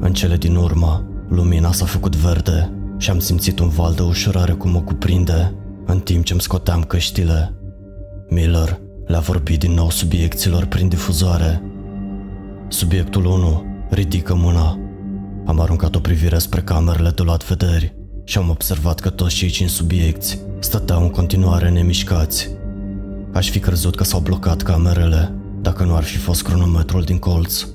În 0.01 0.13
cele 0.13 0.37
din 0.37 0.57
urmă, 0.57 1.07
lumina 1.35 1.73
s-a 1.73 1.85
făcut 1.85 2.17
verde 2.17 2.73
și 2.99 3.11
am 3.11 3.19
simțit 3.19 3.59
un 3.59 3.69
val 3.69 3.95
de 3.95 4.03
ușurare 4.03 4.53
cum 4.53 4.71
mă 4.71 4.81
cuprinde, 4.81 5.55
în 5.87 6.01
timp 6.01 6.25
ce 6.25 6.33
îmi 6.33 6.41
scoteam 6.41 6.83
căștile. 6.83 7.55
Miller 8.29 8.81
le-a 9.07 9.19
vorbit 9.19 9.59
din 9.59 9.73
nou 9.73 9.91
subiecților 9.91 10.65
prin 10.65 10.89
difuzoare. 10.89 11.63
Subiectul 12.69 13.25
1 13.25 13.65
ridică 13.91 14.35
mâna. 14.35 14.79
Am 15.47 15.61
aruncat 15.61 15.95
o 15.95 16.01
privire 16.01 16.39
spre 16.39 16.61
camerele 16.61 17.11
de 17.11 17.23
luat 17.23 17.47
vederi 17.49 17.95
și 18.25 18.39
am 18.39 18.51
observat 18.51 19.01
că 19.01 19.11
toți 19.11 19.35
cei 19.35 19.49
cinci 19.49 19.71
subiecți 19.71 20.41
stăteau 20.59 21.03
în 21.03 21.11
continuare 21.11 21.71
nemișcați. 21.71 22.51
Aș 23.33 23.51
fi 23.51 23.59
crezut 23.59 23.95
că 23.97 24.05
s-au 24.05 24.21
blocat 24.21 24.63
camerele, 24.63 25.35
dacă 25.61 25.85
nu 25.85 25.95
ar 25.95 26.03
fi 26.03 26.17
fost 26.17 26.43
cronometrul 26.43 27.03
din 27.03 27.19
colț. 27.19 27.67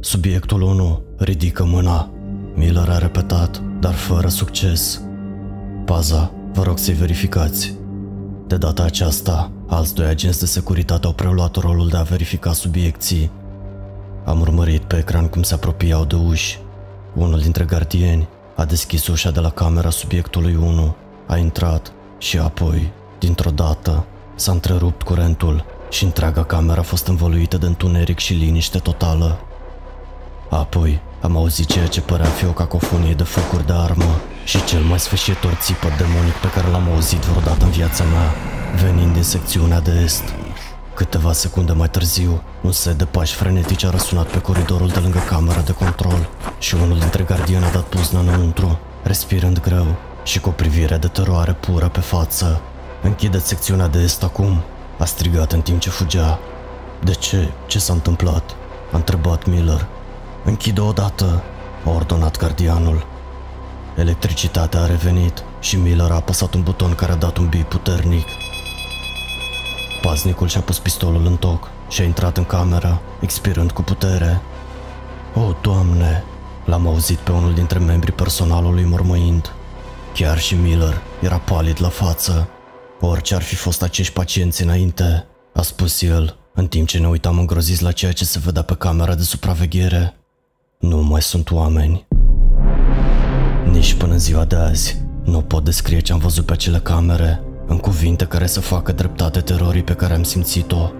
Subiectul 0.00 0.62
1 0.62 1.02
ridică 1.18 1.64
mâna. 1.64 2.10
Miller 2.54 2.88
a 2.88 2.98
repetat, 2.98 3.62
dar 3.80 3.94
fără 3.94 4.28
succes. 4.28 5.02
Paza, 5.84 6.32
vă 6.52 6.62
rog 6.62 6.78
să-i 6.78 6.94
verificați. 6.94 7.74
De 8.46 8.56
data 8.56 8.82
aceasta, 8.82 9.50
alți 9.66 9.94
doi 9.94 10.06
agenți 10.06 10.38
de 10.38 10.46
securitate 10.46 11.06
au 11.06 11.12
preluat 11.12 11.56
rolul 11.56 11.88
de 11.88 11.96
a 11.96 12.02
verifica 12.02 12.52
subiecții. 12.52 13.30
Am 14.24 14.40
urmărit 14.40 14.82
pe 14.82 14.96
ecran 14.96 15.28
cum 15.28 15.42
se 15.42 15.54
apropiau 15.54 16.04
de 16.04 16.14
uși. 16.14 16.58
Unul 17.14 17.40
dintre 17.40 17.64
gardieni 17.64 18.28
a 18.56 18.64
deschis 18.64 19.06
ușa 19.06 19.30
de 19.30 19.40
la 19.40 19.50
camera 19.50 19.90
subiectului 19.90 20.54
1, 20.54 20.94
a 21.26 21.36
intrat 21.36 21.92
și 22.18 22.38
apoi, 22.38 22.92
dintr-o 23.18 23.50
dată, 23.50 24.06
s-a 24.34 24.52
întrerupt 24.52 25.02
curentul 25.02 25.64
și 25.90 26.04
întreaga 26.04 26.44
cameră 26.44 26.80
a 26.80 26.82
fost 26.82 27.06
învăluită 27.06 27.56
de 27.56 27.66
întuneric 27.66 28.18
și 28.18 28.32
liniște 28.32 28.78
totală. 28.78 29.38
Apoi 30.50 31.00
am 31.20 31.36
auzit 31.36 31.66
ceea 31.66 31.86
ce 31.86 32.00
părea 32.00 32.26
fi 32.26 32.46
o 32.46 32.50
cacofonie 32.50 33.14
de 33.14 33.22
focuri 33.22 33.66
de 33.66 33.72
armă 33.72 34.20
și 34.44 34.64
cel 34.64 34.80
mai 34.80 35.00
sfârșitor 35.00 35.52
țipăt 35.52 35.96
demonic 35.96 36.32
pe 36.32 36.50
care 36.50 36.68
l-am 36.68 36.88
auzit 36.92 37.18
vreodată 37.18 37.64
în 37.64 37.70
viața 37.70 38.04
mea, 38.04 38.34
venind 38.82 39.12
din 39.12 39.22
secțiunea 39.22 39.80
de 39.80 40.00
est. 40.04 40.22
Câteva 40.94 41.32
secunde 41.32 41.72
mai 41.72 41.88
târziu, 41.88 42.42
un 42.62 42.72
set 42.72 42.98
de 42.98 43.04
pași 43.04 43.34
frenetici 43.34 43.84
a 43.84 43.90
răsunat 43.90 44.26
pe 44.26 44.38
coridorul 44.38 44.88
de 44.88 44.98
lângă 44.98 45.18
camera 45.18 45.60
de 45.60 45.72
control 45.72 46.28
și 46.58 46.74
unul 46.74 46.98
dintre 46.98 47.22
gardieni 47.22 47.64
a 47.64 47.70
dat 47.70 47.82
puzna 47.84 48.20
înăuntru, 48.20 48.78
respirând 49.02 49.60
greu 49.60 49.86
și 50.24 50.40
cu 50.40 50.48
o 50.48 50.52
privire 50.52 50.96
de 50.96 51.06
teroare 51.06 51.52
pură 51.52 51.88
pe 51.88 52.00
față. 52.00 52.60
Închideți 53.02 53.48
secțiunea 53.48 53.88
de 53.88 53.98
est 53.98 54.22
acum, 54.22 54.62
a 54.98 55.04
strigat 55.04 55.52
în 55.52 55.60
timp 55.60 55.80
ce 55.80 55.90
fugea. 55.90 56.38
De 57.04 57.12
ce? 57.12 57.52
Ce 57.66 57.78
s-a 57.78 57.92
întâmplat? 57.92 58.56
A 58.92 58.96
întrebat 58.96 59.46
Miller. 59.46 59.86
Închide 60.50 60.80
odată, 60.80 61.42
a 61.84 61.90
ordonat 61.90 62.36
gardianul. 62.36 63.06
Electricitatea 63.96 64.80
a 64.80 64.86
revenit 64.86 65.44
și 65.60 65.76
Miller 65.76 66.10
a 66.10 66.14
apăsat 66.14 66.54
un 66.54 66.62
buton 66.62 66.94
care 66.94 67.12
a 67.12 67.14
dat 67.14 67.36
un 67.36 67.48
bip 67.48 67.68
puternic. 67.68 68.26
Paznicul 70.02 70.48
și-a 70.48 70.60
pus 70.60 70.78
pistolul 70.78 71.26
în 71.26 71.36
toc 71.36 71.70
și 71.88 72.00
a 72.00 72.04
intrat 72.04 72.36
în 72.36 72.44
cameră, 72.44 73.00
expirând 73.20 73.70
cu 73.70 73.82
putere. 73.82 74.40
O, 75.34 75.54
Doamne! 75.60 76.24
L-am 76.64 76.86
auzit 76.86 77.18
pe 77.18 77.32
unul 77.32 77.54
dintre 77.54 77.78
membrii 77.78 78.12
personalului 78.12 78.84
mormăind. 78.84 79.52
Chiar 80.14 80.38
și 80.38 80.54
Miller 80.54 81.00
era 81.20 81.36
palid 81.36 81.76
la 81.80 81.88
față. 81.88 82.48
Orice 83.00 83.34
ar 83.34 83.42
fi 83.42 83.54
fost 83.54 83.82
acești 83.82 84.12
pacienți 84.12 84.62
înainte, 84.62 85.26
a 85.54 85.62
spus 85.62 86.02
el, 86.02 86.36
în 86.54 86.66
timp 86.66 86.88
ce 86.88 86.98
ne 86.98 87.08
uitam 87.08 87.38
îngroziți 87.38 87.82
la 87.82 87.92
ceea 87.92 88.12
ce 88.12 88.24
se 88.24 88.38
vedea 88.44 88.62
pe 88.62 88.74
camera 88.74 89.14
de 89.14 89.22
supraveghere. 89.22 90.14
Nu 90.80 91.02
mai 91.02 91.22
sunt 91.22 91.50
oameni. 91.50 92.06
Nici 93.70 93.94
până 93.94 94.12
în 94.12 94.18
ziua 94.18 94.44
de 94.44 94.56
azi 94.56 95.02
nu 95.24 95.40
pot 95.40 95.64
descrie 95.64 96.00
ce 96.00 96.12
am 96.12 96.18
văzut 96.18 96.46
pe 96.46 96.52
acele 96.52 96.78
camere 96.78 97.40
în 97.66 97.78
cuvinte 97.78 98.24
care 98.24 98.46
să 98.46 98.60
facă 98.60 98.92
dreptate 98.92 99.40
terorii 99.40 99.82
pe 99.82 99.92
care 99.92 100.14
am 100.14 100.22
simțit-o. 100.22 100.90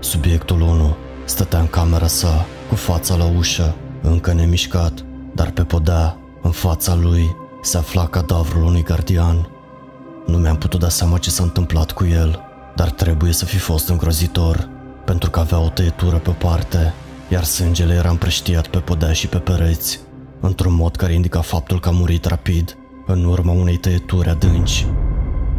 Subiectul 0.00 0.60
1 0.60 0.96
stătea 1.24 1.58
în 1.58 1.66
camera 1.66 2.06
sa, 2.06 2.46
cu 2.68 2.74
fața 2.74 3.16
la 3.16 3.24
ușă, 3.36 3.74
încă 4.02 4.32
nemișcat, 4.32 5.04
dar 5.34 5.50
pe 5.50 5.62
podea, 5.62 6.16
în 6.42 6.50
fața 6.50 6.94
lui, 6.94 7.36
se 7.62 7.76
afla 7.76 8.06
cadavrul 8.06 8.64
unui 8.64 8.82
gardian. 8.82 9.48
Nu 10.26 10.36
mi-am 10.36 10.56
putut 10.56 10.80
da 10.80 10.88
seama 10.88 11.18
ce 11.18 11.30
s-a 11.30 11.42
întâmplat 11.42 11.92
cu 11.92 12.04
el, 12.04 12.40
dar 12.76 12.90
trebuie 12.90 13.32
să 13.32 13.44
fi 13.44 13.58
fost 13.58 13.88
îngrozitor, 13.88 14.68
pentru 15.04 15.30
că 15.30 15.40
avea 15.40 15.58
o 15.58 15.68
tăietură 15.68 16.16
pe 16.16 16.30
parte, 16.30 16.94
iar 17.28 17.44
sângele 17.44 17.94
era 17.94 18.08
împrăștiat 18.08 18.66
pe 18.66 18.78
podea 18.78 19.12
și 19.12 19.26
pe 19.26 19.38
pereți, 19.38 20.00
într-un 20.40 20.74
mod 20.74 20.96
care 20.96 21.12
indica 21.12 21.40
faptul 21.40 21.80
că 21.80 21.88
a 21.88 21.92
murit 21.92 22.24
rapid, 22.24 22.76
în 23.06 23.24
urma 23.24 23.52
unei 23.52 23.76
tăieturi 23.76 24.28
adânci. 24.28 24.86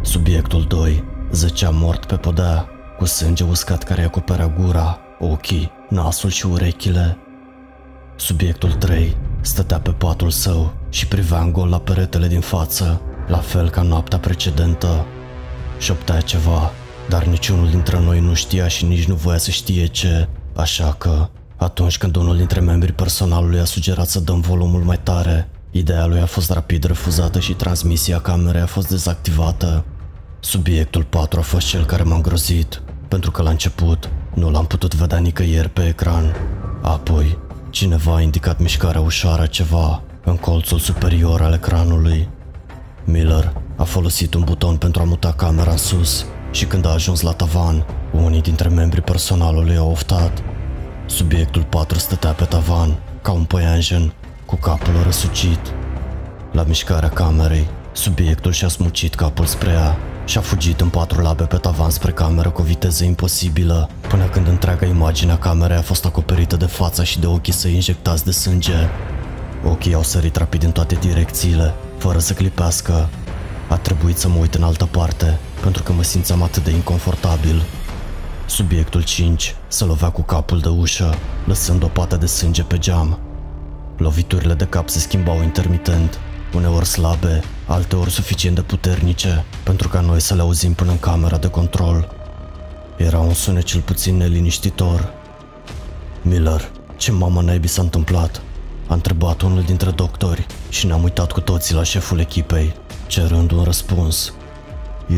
Subiectul 0.00 0.64
2 0.68 1.04
zăcea 1.32 1.70
mort 1.70 2.04
pe 2.04 2.16
podea, 2.16 2.68
cu 2.98 3.04
sânge 3.04 3.44
uscat 3.44 3.82
care 3.82 4.02
acoperea 4.02 4.48
gura, 4.48 4.98
ochii, 5.18 5.70
nasul 5.88 6.30
și 6.30 6.46
urechile. 6.46 7.18
Subiectul 8.16 8.72
3 8.72 9.16
stătea 9.40 9.78
pe 9.78 9.90
patul 9.90 10.30
său 10.30 10.72
și 10.88 11.06
privea 11.06 11.40
în 11.40 11.52
gol 11.52 11.68
la 11.68 11.78
peretele 11.78 12.26
din 12.26 12.40
față, 12.40 13.00
la 13.26 13.38
fel 13.38 13.70
ca 13.70 13.82
noaptea 13.82 14.18
precedentă. 14.18 15.06
Șoptea 15.78 16.20
ceva, 16.20 16.72
dar 17.08 17.24
niciunul 17.24 17.68
dintre 17.68 18.00
noi 18.00 18.20
nu 18.20 18.34
știa 18.34 18.68
și 18.68 18.84
nici 18.84 19.04
nu 19.04 19.14
voia 19.14 19.38
să 19.38 19.50
știe 19.50 19.86
ce, 19.86 20.28
așa 20.56 20.94
că, 20.98 21.28
atunci 21.56 21.98
când 21.98 22.16
unul 22.16 22.36
dintre 22.36 22.60
membrii 22.60 22.92
personalului 22.92 23.58
a 23.58 23.64
sugerat 23.64 24.08
să 24.08 24.20
dăm 24.20 24.40
volumul 24.40 24.82
mai 24.82 25.00
tare, 25.02 25.48
ideea 25.70 26.06
lui 26.06 26.20
a 26.20 26.26
fost 26.26 26.50
rapid 26.50 26.84
refuzată 26.84 27.38
și 27.38 27.52
transmisia 27.52 28.20
camerei 28.20 28.60
a 28.60 28.66
fost 28.66 28.88
dezactivată. 28.88 29.84
Subiectul 30.40 31.04
4 31.04 31.38
a 31.38 31.42
fost 31.42 31.66
cel 31.66 31.84
care 31.84 32.02
m-a 32.02 32.14
îngrozit, 32.14 32.82
pentru 33.08 33.30
că 33.30 33.42
la 33.42 33.50
început 33.50 34.10
nu 34.34 34.50
l-am 34.50 34.66
putut 34.66 34.94
vedea 34.94 35.18
nicăieri 35.18 35.68
pe 35.68 35.86
ecran. 35.86 36.34
Apoi, 36.82 37.38
cineva 37.70 38.14
a 38.14 38.20
indicat 38.20 38.60
mișcarea 38.60 39.00
ușoară 39.00 39.46
ceva 39.46 40.02
în 40.24 40.36
colțul 40.36 40.78
superior 40.78 41.40
al 41.42 41.52
ecranului. 41.52 42.28
Miller 43.04 43.52
a 43.76 43.84
folosit 43.84 44.34
un 44.34 44.42
buton 44.44 44.76
pentru 44.76 45.02
a 45.02 45.04
muta 45.04 45.32
camera 45.32 45.70
în 45.70 45.76
sus 45.76 46.26
și 46.50 46.64
când 46.64 46.86
a 46.86 46.90
ajuns 46.90 47.20
la 47.20 47.32
tavan, 47.32 47.86
unii 48.12 48.40
dintre 48.40 48.68
membrii 48.68 49.02
personalului 49.02 49.76
au 49.76 49.90
oftat. 49.90 50.42
Subiectul 51.06 51.62
4 51.62 51.98
stătea 51.98 52.30
pe 52.30 52.44
tavan, 52.44 52.98
ca 53.22 53.32
un 53.32 53.44
păianjen, 53.44 54.12
cu 54.46 54.56
capul 54.56 55.02
răsucit. 55.04 55.60
La 56.52 56.62
mișcarea 56.62 57.08
camerei, 57.08 57.66
subiectul 57.92 58.52
și-a 58.52 58.68
smucit 58.68 59.14
capul 59.14 59.44
spre 59.44 59.70
ea 59.70 59.96
și 60.24 60.38
a 60.38 60.40
fugit 60.40 60.80
în 60.80 60.88
patru 60.88 61.20
labe 61.20 61.42
pe 61.42 61.56
tavan 61.56 61.90
spre 61.90 62.12
cameră 62.12 62.50
cu 62.50 62.60
o 62.60 62.64
viteză 62.64 63.04
imposibilă, 63.04 63.88
până 64.08 64.24
când 64.24 64.46
întreaga 64.46 64.86
imagine 64.86 65.32
a 65.32 65.38
camerei 65.38 65.76
a 65.76 65.82
fost 65.82 66.04
acoperită 66.04 66.56
de 66.56 66.66
fața 66.66 67.04
și 67.04 67.20
de 67.20 67.26
ochii 67.26 67.52
săi 67.52 67.74
injectați 67.74 68.24
de 68.24 68.30
sânge. 68.30 68.88
Ochii 69.64 69.94
au 69.94 70.02
sărit 70.02 70.36
rapid 70.36 70.62
în 70.62 70.72
toate 70.72 70.94
direcțiile, 70.94 71.74
fără 71.98 72.18
să 72.18 72.32
clipească. 72.32 73.08
A 73.68 73.76
trebuit 73.76 74.16
să 74.16 74.28
mă 74.28 74.38
uit 74.40 74.54
în 74.54 74.62
altă 74.62 74.84
parte, 74.84 75.38
pentru 75.62 75.82
că 75.82 75.92
mă 75.92 76.02
simțeam 76.02 76.42
atât 76.42 76.64
de 76.64 76.70
inconfortabil. 76.70 77.62
Subiectul 78.46 79.02
5 79.02 79.54
se 79.68 79.84
lovea 79.84 80.10
cu 80.10 80.22
capul 80.22 80.60
de 80.60 80.68
ușă, 80.68 81.14
lăsând 81.44 81.82
o 81.82 81.86
pată 81.86 82.16
de 82.16 82.26
sânge 82.26 82.62
pe 82.62 82.78
geam. 82.78 83.18
Loviturile 83.96 84.54
de 84.54 84.64
cap 84.64 84.88
se 84.88 84.98
schimbau 84.98 85.42
intermitent, 85.42 86.18
uneori 86.54 86.86
slabe, 86.86 87.42
alteori 87.66 88.10
suficient 88.10 88.54
de 88.54 88.62
puternice, 88.62 89.44
pentru 89.62 89.88
ca 89.88 90.00
noi 90.00 90.20
să 90.20 90.34
le 90.34 90.40
auzim 90.40 90.72
până 90.72 90.90
în 90.90 90.98
camera 90.98 91.36
de 91.36 91.48
control. 91.48 92.08
Era 92.96 93.18
un 93.18 93.34
sunet 93.34 93.64
cel 93.64 93.80
puțin 93.80 94.16
neliniștitor. 94.16 95.12
Miller, 96.22 96.70
ce 96.96 97.12
mama 97.12 97.40
naibii 97.40 97.68
s-a 97.68 97.82
întâmplat? 97.82 98.42
A 98.86 98.94
întrebat 98.94 99.42
unul 99.42 99.62
dintre 99.62 99.90
doctori 99.90 100.46
și 100.68 100.86
ne-am 100.86 101.02
uitat 101.02 101.32
cu 101.32 101.40
toții 101.40 101.74
la 101.74 101.82
șeful 101.82 102.18
echipei, 102.18 102.74
cerând 103.06 103.50
un 103.50 103.62
răspuns. 103.64 104.32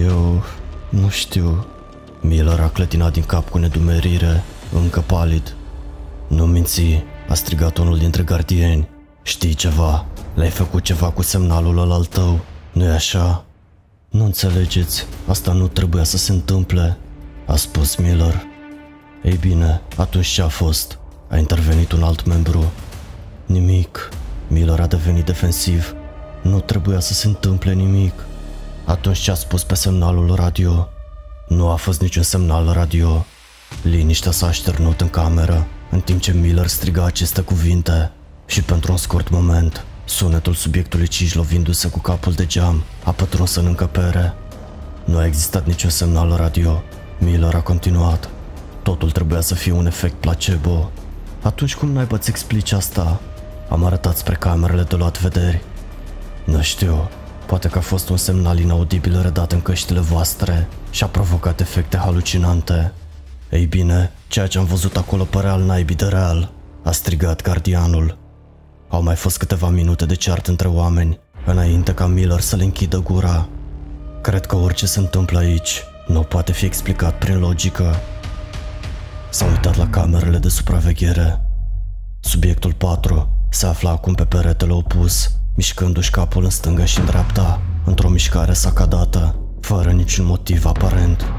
Eu 0.02 0.44
nu 0.88 1.08
știu. 1.08 1.66
Miller 2.20 2.60
a 2.60 2.68
clătinat 2.68 3.12
din 3.12 3.22
cap 3.22 3.48
cu 3.48 3.58
nedumerire, 3.58 4.42
încă 4.72 5.00
palid. 5.00 5.54
Nu 6.28 6.46
minți, 6.46 7.04
a 7.28 7.34
strigat 7.34 7.76
unul 7.76 7.98
dintre 7.98 8.22
gardieni. 8.22 8.88
Știi 9.22 9.54
ceva? 9.54 10.06
Le-ai 10.34 10.50
făcut 10.50 10.82
ceva 10.82 11.10
cu 11.10 11.22
semnalul 11.22 11.78
ăla 11.78 11.94
al 11.94 12.04
tău, 12.04 12.40
nu-i 12.72 12.88
așa? 12.88 13.44
Nu 14.08 14.24
înțelegeți, 14.24 15.06
asta 15.26 15.52
nu 15.52 15.68
trebuia 15.68 16.04
să 16.04 16.16
se 16.16 16.32
întâmple, 16.32 16.98
a 17.46 17.56
spus 17.56 17.96
Miller. 17.96 18.42
Ei 19.22 19.36
bine, 19.36 19.80
atunci 19.96 20.26
ce 20.26 20.42
a 20.42 20.48
fost? 20.48 20.98
A 21.28 21.36
intervenit 21.36 21.92
un 21.92 22.02
alt 22.02 22.26
membru. 22.26 22.72
Nimic. 23.46 24.08
Miller 24.48 24.80
a 24.80 24.86
devenit 24.86 25.24
defensiv. 25.24 25.94
Nu 26.42 26.60
trebuia 26.60 27.00
să 27.00 27.12
se 27.12 27.26
întâmple 27.26 27.72
nimic. 27.72 28.12
Atunci 28.84 29.18
ce 29.18 29.30
a 29.30 29.34
spus 29.34 29.64
pe 29.64 29.74
semnalul 29.74 30.34
radio? 30.34 30.88
Nu 31.48 31.68
a 31.68 31.74
fost 31.74 32.00
niciun 32.00 32.22
semnal 32.22 32.72
radio. 32.72 33.26
Liniștea 33.82 34.30
s-a 34.30 34.46
așternut 34.46 35.00
în 35.00 35.08
cameră, 35.08 35.66
în 35.90 36.00
timp 36.00 36.20
ce 36.20 36.32
Miller 36.32 36.66
striga 36.66 37.04
aceste 37.04 37.40
cuvinte. 37.40 38.12
Și 38.46 38.62
pentru 38.62 38.92
un 38.92 38.98
scurt 38.98 39.30
moment, 39.30 39.84
sunetul 40.04 40.54
subiectului 40.54 41.06
Cici 41.06 41.34
lovindu-se 41.34 41.88
cu 41.88 41.98
capul 41.98 42.32
de 42.32 42.46
geam 42.46 42.82
a 43.04 43.10
pătruns 43.10 43.54
în 43.54 43.66
încăpere. 43.66 44.34
Nu 45.04 45.16
a 45.18 45.26
existat 45.26 45.66
niciun 45.66 45.90
semnal 45.90 46.34
radio. 46.36 46.82
Miller 47.18 47.54
a 47.54 47.60
continuat. 47.60 48.28
Totul 48.82 49.10
trebuia 49.10 49.40
să 49.40 49.54
fie 49.54 49.72
un 49.72 49.86
efect 49.86 50.14
placebo. 50.14 50.90
Atunci 51.42 51.74
cum 51.74 51.92
n-ai 51.92 52.06
ți 52.18 52.30
explici 52.30 52.72
asta? 52.72 53.20
Am 53.68 53.84
arătat 53.84 54.16
spre 54.16 54.34
camerele 54.34 54.82
de 54.82 54.96
luat 54.96 55.20
vederi. 55.20 55.62
Nu 56.44 56.62
știu, 56.62 57.10
poate 57.48 57.68
că 57.68 57.78
a 57.78 57.80
fost 57.80 58.08
un 58.08 58.16
semnal 58.16 58.58
inaudibil 58.58 59.22
redat 59.22 59.52
în 59.52 59.60
căștile 59.60 60.00
voastre 60.00 60.68
și 60.90 61.04
a 61.04 61.06
provocat 61.06 61.60
efecte 61.60 61.96
halucinante. 61.96 62.92
Ei 63.50 63.66
bine, 63.66 64.12
ceea 64.26 64.46
ce 64.46 64.58
am 64.58 64.64
văzut 64.64 64.96
acolo 64.96 65.24
părea 65.24 65.52
al 65.52 65.62
naibii 65.62 65.96
de 65.96 66.04
real, 66.04 66.52
a 66.84 66.90
strigat 66.90 67.42
gardianul. 67.42 68.18
Au 68.88 69.02
mai 69.02 69.14
fost 69.14 69.38
câteva 69.38 69.68
minute 69.68 70.06
de 70.06 70.14
ceart 70.14 70.46
între 70.46 70.68
oameni, 70.68 71.18
înainte 71.46 71.94
ca 71.94 72.06
Miller 72.06 72.40
să 72.40 72.56
le 72.56 72.64
închidă 72.64 72.98
gura. 72.98 73.48
Cred 74.22 74.46
că 74.46 74.56
orice 74.56 74.86
se 74.86 74.98
întâmplă 74.98 75.38
aici 75.38 75.82
nu 76.06 76.20
poate 76.22 76.52
fi 76.52 76.64
explicat 76.64 77.18
prin 77.18 77.38
logică. 77.38 77.94
S-a 79.30 79.44
uitat 79.44 79.76
la 79.76 79.88
camerele 79.88 80.38
de 80.38 80.48
supraveghere. 80.48 81.40
Subiectul 82.20 82.72
4 82.72 83.46
se 83.50 83.66
afla 83.66 83.90
acum 83.90 84.14
pe 84.14 84.24
peretele 84.24 84.72
opus, 84.72 85.30
mișcându-și 85.58 86.10
capul 86.10 86.44
în 86.44 86.50
stânga 86.50 86.84
și 86.84 86.98
în 86.98 87.04
dreapta, 87.04 87.60
într-o 87.84 88.08
mișcare 88.08 88.52
sacadată, 88.52 89.36
fără 89.60 89.90
niciun 89.90 90.24
motiv 90.26 90.66
aparent. 90.66 91.32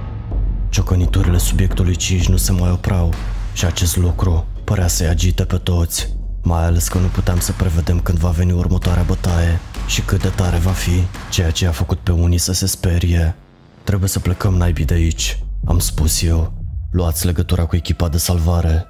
Ciocăniturile 0.70 1.38
subiectului 1.38 1.96
5 1.96 2.28
nu 2.28 2.38
se 2.38 2.52
mai 2.52 2.72
opreau 2.72 3.14
și 3.54 3.66
acest 3.66 3.98
lucru 3.98 4.46
părea 4.64 4.88
să-i 4.88 5.08
agite 5.08 5.44
pe 5.44 5.56
toți, 5.58 6.14
mai 6.42 6.64
ales 6.64 6.88
că 6.88 6.98
nu 6.98 7.08
puteam 7.08 7.40
să 7.40 7.52
prevedem 7.52 8.00
când 8.00 8.18
va 8.18 8.30
veni 8.30 8.52
următoarea 8.52 9.04
bătaie 9.04 9.60
și 9.88 10.02
cât 10.02 10.22
de 10.22 10.30
tare 10.30 10.58
va 10.58 10.72
fi, 10.72 11.04
ceea 11.30 11.52
ce 11.52 11.68
a 11.68 11.72
făcut 11.72 12.00
pe 12.00 12.12
unii 12.12 12.38
să 12.38 12.54
se 12.54 12.68
sperie. 12.68 13.36
Trebuie 13.84 14.10
să 14.10 14.20
plecăm 14.20 14.54
naibii 14.54 14.86
de 14.86 14.94
aici, 14.94 15.44
am 15.66 15.80
spus 15.80 16.22
eu. 16.22 16.54
Luați 16.92 17.26
legătura 17.26 17.66
cu 17.66 17.76
echipa 17.76 18.10
de 18.10 18.18
salvare. 18.18 18.88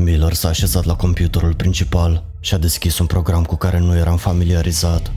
Miller 0.00 0.32
s-a 0.32 0.48
așezat 0.48 0.84
la 0.84 0.96
computerul 0.96 1.54
principal 1.54 2.24
și 2.40 2.54
a 2.54 2.58
deschis 2.58 2.98
un 2.98 3.06
program 3.06 3.44
cu 3.44 3.56
care 3.56 3.78
nu 3.78 3.96
eram 3.96 4.16
familiarizat. 4.16 5.12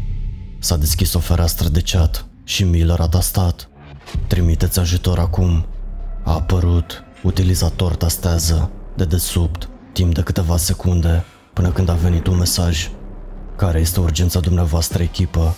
S-a 0.60 0.78
deschis 0.78 1.14
o 1.14 1.20
fereastră 1.20 1.68
de 1.68 1.82
chat 1.82 2.26
și 2.44 2.64
Miller 2.64 3.00
a 3.00 3.08
tastat. 3.08 3.70
Trimiteți 4.28 4.80
ajutor 4.80 5.20
acum. 5.20 5.66
A 6.24 6.34
apărut. 6.34 7.04
Utilizator 7.24 7.96
tastează. 7.96 8.72
De 8.96 9.06
desubt. 9.06 9.70
Timp 9.94 10.14
de 10.14 10.22
câteva 10.22 10.58
secunde. 10.58 11.24
Până 11.54 11.70
când 11.70 11.90
a 11.90 11.94
venit 11.94 12.28
un 12.28 12.38
mesaj. 12.38 12.90
Care 13.56 13.80
este 13.80 14.00
urgența 14.00 14.40
dumneavoastră 14.40 15.04
echipă? 15.04 15.56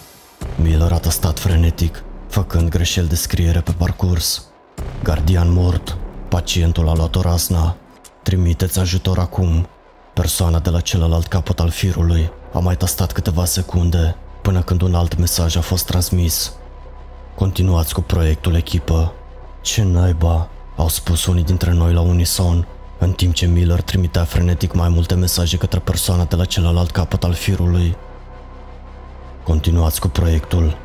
Miller 0.61 0.91
a 0.91 0.97
tastat 0.97 1.39
frenetic, 1.39 2.03
făcând 2.27 2.69
greșeli 2.69 3.07
de 3.07 3.15
scriere 3.15 3.61
pe 3.61 3.71
parcurs. 3.71 4.45
Gardian 5.03 5.51
mort. 5.51 5.97
Pacientul 6.29 6.89
a 6.89 6.93
luat 6.93 7.15
o 7.15 7.21
rasna. 7.21 7.77
Trimiteți 8.23 8.79
ajutor 8.79 9.19
acum. 9.19 9.67
Persoana 10.13 10.59
de 10.59 10.69
la 10.69 10.79
celălalt 10.79 11.27
capăt 11.27 11.59
al 11.59 11.69
firului 11.69 12.31
a 12.53 12.59
mai 12.59 12.75
tastat 12.75 13.11
câteva 13.11 13.45
secunde 13.45 14.15
până 14.41 14.61
când 14.61 14.81
un 14.81 14.95
alt 14.95 15.17
mesaj 15.17 15.55
a 15.55 15.61
fost 15.61 15.85
transmis. 15.85 16.53
Continuați 17.35 17.93
cu 17.93 18.01
proiectul 18.01 18.55
echipă. 18.55 19.13
Ce 19.61 19.83
naiba, 19.83 20.49
au 20.75 20.87
spus 20.87 21.25
unii 21.25 21.43
dintre 21.43 21.71
noi 21.71 21.93
la 21.93 22.01
unison, 22.01 22.67
în 22.99 23.11
timp 23.11 23.33
ce 23.33 23.45
Miller 23.45 23.81
trimitea 23.81 24.23
frenetic 24.23 24.73
mai 24.73 24.89
multe 24.89 25.15
mesaje 25.15 25.57
către 25.57 25.79
persoana 25.79 26.23
de 26.23 26.35
la 26.35 26.45
celălalt 26.45 26.91
capăt 26.91 27.23
al 27.23 27.33
firului. 27.33 27.95
Continuați 29.43 29.99
cu 29.99 30.07
proiectul. 30.07 30.77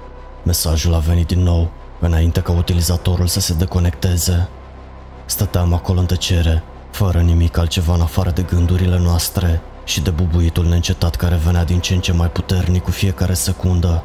Mesajul 0.45 0.95
a 0.95 0.99
venit 0.99 1.27
din 1.27 1.43
nou, 1.43 1.71
înainte 2.01 2.41
ca 2.41 2.53
utilizatorul 2.53 3.27
să 3.27 3.41
se 3.41 3.55
deconecteze. 3.55 4.49
Stăteam 5.25 5.73
acolo 5.73 6.01
în 6.01 6.07
tăcere, 6.07 6.63
fără 6.91 7.21
nimic 7.21 7.57
altceva 7.57 7.95
în 7.95 8.01
afară 8.01 8.31
de 8.31 8.43
gândurile 8.43 8.99
noastre 8.99 9.61
și 9.85 10.01
de 10.01 10.11
bubuitul 10.11 10.67
neîncetat 10.67 11.17
care 11.17 11.41
venea 11.45 11.65
din 11.65 11.81
ce 11.81 11.95
în 11.95 12.01
ce 12.01 12.13
mai 12.13 12.31
puternic 12.31 12.83
cu 12.83 12.91
fiecare 12.91 13.35
secundă. 13.35 14.03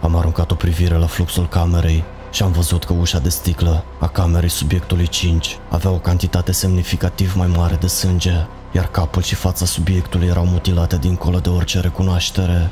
Am 0.00 0.16
aruncat 0.16 0.50
o 0.50 0.54
privire 0.54 0.94
la 0.94 1.06
fluxul 1.06 1.48
camerei 1.48 2.04
și 2.30 2.42
am 2.42 2.52
văzut 2.52 2.84
că 2.84 2.92
ușa 2.92 3.18
de 3.18 3.28
sticlă 3.28 3.84
a 3.98 4.08
camerei 4.08 4.48
subiectului 4.48 5.06
5 5.06 5.58
avea 5.68 5.90
o 5.90 5.98
cantitate 5.98 6.52
semnificativ 6.52 7.34
mai 7.36 7.46
mare 7.46 7.74
de 7.74 7.86
sânge, 7.86 8.46
iar 8.72 8.86
capul 8.86 9.22
și 9.22 9.34
fața 9.34 9.64
subiectului 9.64 10.26
erau 10.26 10.46
mutilate 10.46 10.98
dincolo 10.98 11.38
de 11.38 11.48
orice 11.48 11.80
recunoaștere. 11.80 12.70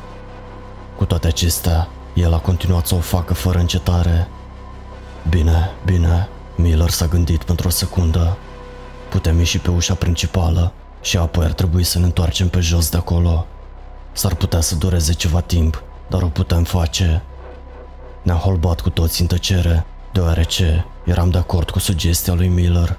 Cu 0.97 1.05
toate 1.05 1.27
acestea, 1.27 1.89
el 2.15 2.35
a 2.35 2.39
continuat 2.39 2.87
să 2.87 2.95
o 2.95 2.99
facă 2.99 3.35
fără 3.35 3.59
încetare. 3.59 4.29
Bine, 5.29 5.71
bine, 5.85 6.29
Miller 6.57 6.91
s-a 6.91 7.07
gândit 7.07 7.45
pentru 7.45 7.67
o 7.69 7.71
secundă. 7.71 8.37
Putem 9.13 9.39
ieși 9.39 9.59
pe 9.59 9.71
ușa 9.71 9.95
principală 9.95 10.73
și 11.03 11.17
apoi 11.17 11.45
ar 11.45 11.53
trebui 11.53 11.85
să 11.85 11.99
ne 11.99 12.05
întoarcem 12.05 12.49
pe 12.49 12.61
jos 12.61 12.91
de 12.91 12.97
acolo. 12.97 13.47
S-ar 14.13 14.35
putea 14.35 14.61
să 14.61 14.75
dureze 14.75 15.13
ceva 15.13 15.41
timp, 15.41 15.83
dar 16.09 16.23
o 16.23 16.27
putem 16.27 16.65
face. 16.65 17.23
Ne-am 18.23 18.39
holbat 18.39 18.81
cu 18.81 18.91
toți 18.91 19.21
în 19.21 19.27
tăcere, 19.27 19.87
deoarece 20.13 20.87
eram 21.05 21.31
de 21.31 21.39
acord 21.39 21.71
cu 21.71 21.79
sugestia 21.79 22.35
lui 22.35 22.49
Miller. 22.49 22.99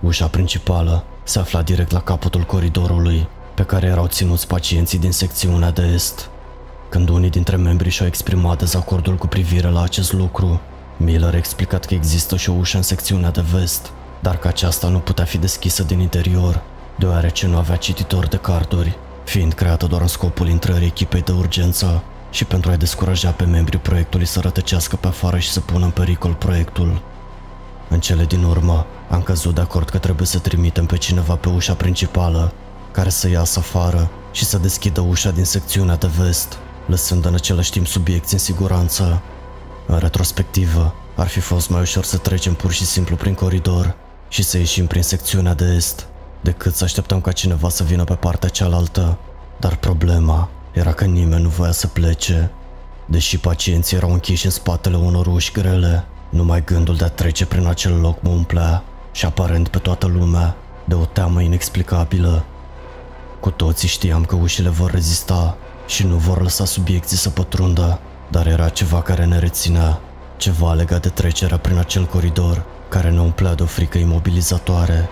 Ușa 0.00 0.26
principală 0.26 1.04
se 1.22 1.38
afla 1.38 1.62
direct 1.62 1.90
la 1.90 2.00
capătul 2.00 2.42
coridorului, 2.42 3.28
pe 3.54 3.62
care 3.62 3.86
erau 3.86 4.06
ținuți 4.06 4.46
pacienții 4.46 4.98
din 4.98 5.12
secțiunea 5.12 5.70
de 5.70 5.82
est. 5.82 6.30
Când 6.88 7.08
unii 7.08 7.30
dintre 7.30 7.56
membrii 7.56 7.90
și-au 7.90 8.08
exprimat 8.08 8.58
dezacordul 8.58 9.16
cu 9.16 9.26
privire 9.26 9.68
la 9.68 9.82
acest 9.82 10.12
lucru, 10.12 10.60
Miller 10.96 11.34
a 11.34 11.36
explicat 11.36 11.84
că 11.84 11.94
există 11.94 12.36
și 12.36 12.50
o 12.50 12.52
ușă 12.52 12.76
în 12.76 12.82
secțiunea 12.82 13.30
de 13.30 13.44
vest, 13.52 13.92
dar 14.20 14.36
că 14.36 14.48
aceasta 14.48 14.88
nu 14.88 14.98
putea 14.98 15.24
fi 15.24 15.38
deschisă 15.38 15.82
din 15.82 16.00
interior, 16.00 16.62
deoarece 16.98 17.46
nu 17.46 17.56
avea 17.56 17.76
cititor 17.76 18.26
de 18.26 18.36
carduri, 18.36 18.98
fiind 19.24 19.52
creată 19.52 19.86
doar 19.86 20.00
în 20.00 20.06
scopul 20.06 20.48
intrării 20.48 20.86
echipei 20.86 21.22
de 21.22 21.32
urgență 21.32 22.02
și 22.30 22.44
pentru 22.44 22.70
a-i 22.70 22.76
descuraja 22.76 23.30
pe 23.30 23.44
membrii 23.44 23.78
proiectului 23.78 24.26
să 24.26 24.40
rătăcească 24.40 24.96
pe 24.96 25.06
afară 25.06 25.38
și 25.38 25.50
să 25.50 25.60
pună 25.60 25.84
în 25.84 25.90
pericol 25.90 26.34
proiectul. 26.34 27.02
În 27.88 28.00
cele 28.00 28.24
din 28.24 28.42
urmă, 28.42 28.86
am 29.10 29.22
căzut 29.22 29.54
de 29.54 29.60
acord 29.60 29.88
că 29.88 29.98
trebuie 29.98 30.26
să 30.26 30.38
trimitem 30.38 30.86
pe 30.86 30.96
cineva 30.96 31.34
pe 31.34 31.48
ușa 31.48 31.74
principală, 31.74 32.52
care 32.92 33.08
să 33.08 33.28
iasă 33.28 33.58
afară 33.58 34.10
și 34.32 34.44
să 34.44 34.58
deschidă 34.58 35.00
ușa 35.00 35.30
din 35.30 35.44
secțiunea 35.44 35.96
de 35.96 36.10
vest, 36.18 36.58
lăsând 36.86 37.24
în 37.24 37.34
același 37.34 37.70
timp 37.70 37.86
subiecti 37.86 38.32
în 38.32 38.38
siguranță. 38.38 39.22
În 39.86 39.98
retrospectivă, 39.98 40.94
ar 41.16 41.26
fi 41.26 41.40
fost 41.40 41.70
mai 41.70 41.80
ușor 41.80 42.04
să 42.04 42.16
trecem 42.16 42.54
pur 42.54 42.72
și 42.72 42.84
simplu 42.84 43.16
prin 43.16 43.34
coridor 43.34 43.96
și 44.28 44.42
să 44.42 44.58
ieșim 44.58 44.86
prin 44.86 45.02
secțiunea 45.02 45.54
de 45.54 45.64
est, 45.64 46.06
decât 46.40 46.74
să 46.74 46.84
așteptăm 46.84 47.20
ca 47.20 47.32
cineva 47.32 47.68
să 47.68 47.82
vină 47.82 48.04
pe 48.04 48.14
partea 48.14 48.48
cealaltă. 48.48 49.18
Dar 49.56 49.76
problema 49.76 50.48
era 50.72 50.92
că 50.92 51.04
nimeni 51.04 51.42
nu 51.42 51.48
voia 51.48 51.72
să 51.72 51.86
plece. 51.86 52.50
Deși 53.06 53.38
pacienții 53.38 53.96
erau 53.96 54.12
închiși 54.12 54.44
în 54.44 54.50
spatele 54.50 54.96
unor 54.96 55.26
uși 55.26 55.52
grele, 55.52 56.04
numai 56.28 56.64
gândul 56.64 56.96
de 56.96 57.04
a 57.04 57.08
trece 57.08 57.46
prin 57.46 57.66
acel 57.66 58.00
loc 58.00 58.22
mă 58.22 58.30
umplea 58.30 58.82
și 59.12 59.24
aparent 59.24 59.68
pe 59.68 59.78
toată 59.78 60.06
lumea 60.06 60.56
de 60.84 60.94
o 60.94 61.04
teamă 61.04 61.40
inexplicabilă. 61.40 62.44
Cu 63.40 63.50
toții 63.50 63.88
știam 63.88 64.24
că 64.24 64.34
ușile 64.34 64.68
vor 64.68 64.90
rezista 64.90 65.56
și 65.86 66.06
nu 66.06 66.16
vor 66.16 66.42
lăsa 66.42 66.64
subiecții 66.64 67.16
să 67.16 67.30
pătrundă, 67.30 67.98
dar 68.30 68.46
era 68.46 68.68
ceva 68.68 69.02
care 69.02 69.24
ne 69.24 69.38
reținea, 69.38 70.00
ceva 70.36 70.72
legat 70.72 71.02
de 71.02 71.08
trecerea 71.08 71.58
prin 71.58 71.78
acel 71.78 72.04
coridor 72.04 72.64
care 72.88 73.10
ne 73.10 73.20
umplea 73.20 73.54
de 73.54 73.62
o 73.62 73.66
frică 73.66 73.98
imobilizatoare. 73.98 75.08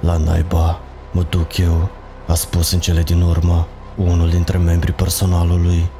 La 0.00 0.16
naiba, 0.16 0.80
mă 1.12 1.24
duc 1.28 1.56
eu, 1.56 1.88
a 2.26 2.34
spus 2.34 2.70
în 2.70 2.80
cele 2.80 3.02
din 3.02 3.20
urmă, 3.20 3.66
unul 3.96 4.30
dintre 4.30 4.58
membrii 4.58 4.92
personalului. 4.92 5.90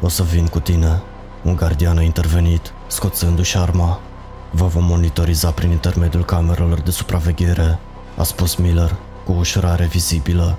O 0.00 0.08
să 0.08 0.22
vin 0.22 0.46
cu 0.46 0.60
tine. 0.60 1.02
Un 1.42 1.56
gardian 1.56 1.98
a 1.98 2.02
intervenit, 2.02 2.72
scoțându-și 2.86 3.56
arma. 3.56 4.00
Vă 4.50 4.66
vom 4.66 4.84
monitoriza 4.84 5.50
prin 5.50 5.70
intermediul 5.70 6.24
camerelor 6.24 6.80
de 6.80 6.90
supraveghere, 6.90 7.78
a 8.16 8.22
spus 8.22 8.54
Miller, 8.54 8.96
cu 9.24 9.32
ușurare 9.32 9.84
vizibilă. 9.84 10.58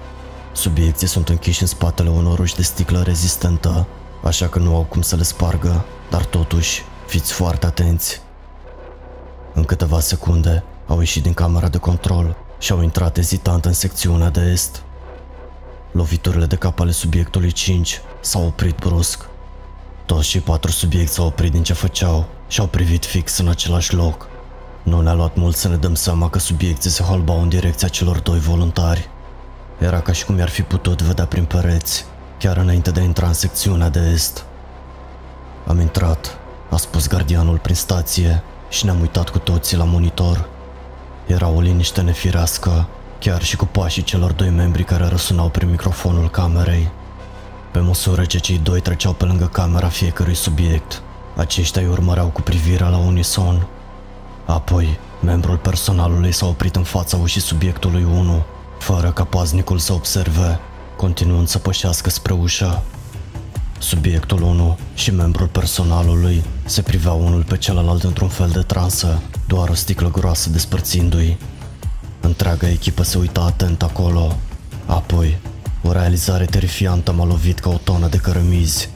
Subiecții 0.51 1.07
sunt 1.07 1.29
închiși 1.29 1.61
în 1.61 1.67
spatele 1.67 2.09
unor 2.09 2.39
uși 2.39 2.55
de 2.55 2.61
sticlă 2.61 3.01
rezistentă, 3.01 3.87
așa 4.23 4.47
că 4.47 4.59
nu 4.59 4.75
au 4.75 4.83
cum 4.83 5.01
să 5.01 5.15
le 5.15 5.23
spargă, 5.23 5.85
dar 6.09 6.25
totuși, 6.25 6.83
fiți 7.07 7.33
foarte 7.33 7.65
atenți. 7.65 8.22
În 9.53 9.63
câteva 9.63 9.99
secunde, 9.99 10.63
au 10.87 10.99
ieșit 10.99 11.23
din 11.23 11.33
camera 11.33 11.67
de 11.67 11.77
control 11.77 12.35
și 12.59 12.71
au 12.71 12.81
intrat 12.81 13.17
ezitant 13.17 13.65
în 13.65 13.73
secțiunea 13.73 14.29
de 14.29 14.41
est. 14.41 14.83
Loviturile 15.91 16.45
de 16.45 16.55
cap 16.55 16.79
ale 16.79 16.91
subiectului 16.91 17.51
5 17.51 18.01
s-au 18.19 18.45
oprit 18.45 18.75
brusc. 18.75 19.25
Toți 20.05 20.27
cei 20.27 20.41
patru 20.41 20.71
subiecti 20.71 21.13
s-au 21.13 21.25
oprit 21.25 21.51
din 21.51 21.63
ce 21.63 21.73
făceau 21.73 22.25
și 22.47 22.59
au 22.59 22.67
privit 22.67 23.05
fix 23.05 23.37
în 23.37 23.47
același 23.47 23.93
loc. 23.93 24.27
Nu 24.83 25.01
ne-a 25.01 25.13
luat 25.13 25.35
mult 25.35 25.55
să 25.55 25.67
ne 25.67 25.75
dăm 25.75 25.95
seama 25.95 26.29
că 26.29 26.39
subiecții 26.39 26.89
se 26.89 27.03
holbau 27.03 27.41
în 27.41 27.49
direcția 27.49 27.87
celor 27.87 28.19
doi 28.19 28.39
voluntari. 28.39 29.09
Era 29.79 29.99
ca 29.99 30.11
și 30.11 30.25
cum 30.25 30.37
i-ar 30.37 30.49
fi 30.49 30.61
putut 30.61 31.01
vedea 31.01 31.25
prin 31.25 31.45
pereți, 31.45 32.05
chiar 32.39 32.57
înainte 32.57 32.91
de 32.91 32.99
a 32.99 33.03
intra 33.03 33.27
în 33.27 33.33
secțiunea 33.33 33.89
de 33.89 33.99
est. 33.99 34.45
Am 35.67 35.79
intrat, 35.79 36.37
a 36.69 36.77
spus 36.77 37.07
gardianul 37.07 37.57
prin 37.57 37.75
stație 37.75 38.43
și 38.73 38.85
ne-am 38.85 38.99
uitat 38.99 39.29
cu 39.29 39.39
toții 39.39 39.77
la 39.77 39.83
monitor. 39.83 40.49
Era 41.25 41.47
o 41.47 41.59
liniște 41.59 42.01
nefirească, 42.01 42.87
chiar 43.19 43.43
și 43.43 43.55
cu 43.55 43.65
pașii 43.65 44.03
celor 44.03 44.31
doi 44.31 44.49
membri 44.49 44.83
care 44.83 45.07
răsunau 45.07 45.49
prin 45.49 45.69
microfonul 45.69 46.29
camerei. 46.29 46.91
Pe 47.71 47.79
măsură 47.79 48.25
ce 48.25 48.37
cei 48.37 48.57
doi 48.57 48.81
treceau 48.81 49.13
pe 49.13 49.25
lângă 49.25 49.45
camera 49.45 49.87
fiecărui 49.87 50.35
subiect, 50.35 51.01
aceștia 51.35 51.81
îi 51.81 51.87
urmăreau 51.87 52.27
cu 52.27 52.41
privirea 52.41 52.87
la 52.87 52.97
unison. 52.97 53.67
Apoi, 54.45 54.99
membrul 55.21 55.57
personalului 55.57 56.31
s-a 56.31 56.45
oprit 56.45 56.75
în 56.75 56.83
fața 56.83 57.17
ușii 57.17 57.41
subiectului 57.41 58.03
1, 58.03 58.43
fără 58.79 59.11
ca 59.11 59.23
paznicul 59.23 59.77
să 59.77 59.93
observe, 59.93 60.59
continuând 60.95 61.47
să 61.47 61.57
pășească 61.57 62.09
spre 62.09 62.33
ușă. 62.33 62.83
Subiectul 63.83 64.41
1 64.41 64.77
și 64.93 65.11
membrul 65.11 65.47
personalului 65.47 66.43
se 66.65 66.81
priveau 66.81 67.25
unul 67.25 67.43
pe 67.43 67.57
celălalt 67.57 68.03
într-un 68.03 68.27
fel 68.27 68.49
de 68.49 68.59
transă, 68.59 69.21
doar 69.47 69.69
o 69.69 69.73
sticlă 69.73 70.11
groasă 70.11 70.49
despărțindu-i. 70.49 71.37
Întreaga 72.21 72.69
echipă 72.69 73.03
se 73.03 73.17
uita 73.17 73.41
atent 73.41 73.81
acolo. 73.81 74.37
Apoi, 74.85 75.37
o 75.81 75.91
realizare 75.91 76.45
terifiantă 76.45 77.11
m-a 77.11 77.25
lovit 77.25 77.59
ca 77.59 77.69
o 77.69 77.77
tonă 77.83 78.07
de 78.07 78.17
cărămizi. 78.17 78.89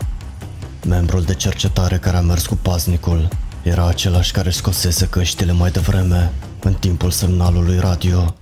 Membrul 0.85 1.21
de 1.21 1.33
cercetare 1.33 1.97
care 1.97 2.17
a 2.17 2.21
mers 2.21 2.45
cu 2.45 2.55
paznicul 2.55 3.27
era 3.63 3.87
același 3.87 4.31
care 4.31 4.49
scosese 4.49 5.07
căștile 5.07 5.51
mai 5.51 5.71
devreme, 5.71 6.33
în 6.59 6.73
timpul 6.73 7.11
semnalului 7.11 7.79
radio. 7.79 8.33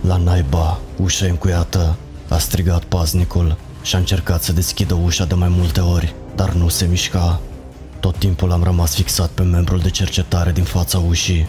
La 0.00 0.16
naiba, 0.16 0.78
ușa 0.96 1.26
încuiată, 1.26 1.96
a 2.28 2.38
strigat 2.38 2.84
paznicul 2.84 3.56
și 3.86 3.94
a 3.94 3.98
încercat 3.98 4.42
să 4.42 4.52
deschidă 4.52 4.94
ușa 4.94 5.24
de 5.24 5.34
mai 5.34 5.48
multe 5.48 5.80
ori, 5.80 6.14
dar 6.34 6.52
nu 6.52 6.68
se 6.68 6.86
mișca. 6.86 7.40
Tot 8.00 8.16
timpul 8.16 8.52
am 8.52 8.62
rămas 8.62 8.94
fixat 8.94 9.28
pe 9.28 9.42
membrul 9.42 9.78
de 9.78 9.90
cercetare 9.90 10.52
din 10.52 10.64
fața 10.64 10.98
ușii. 10.98 11.46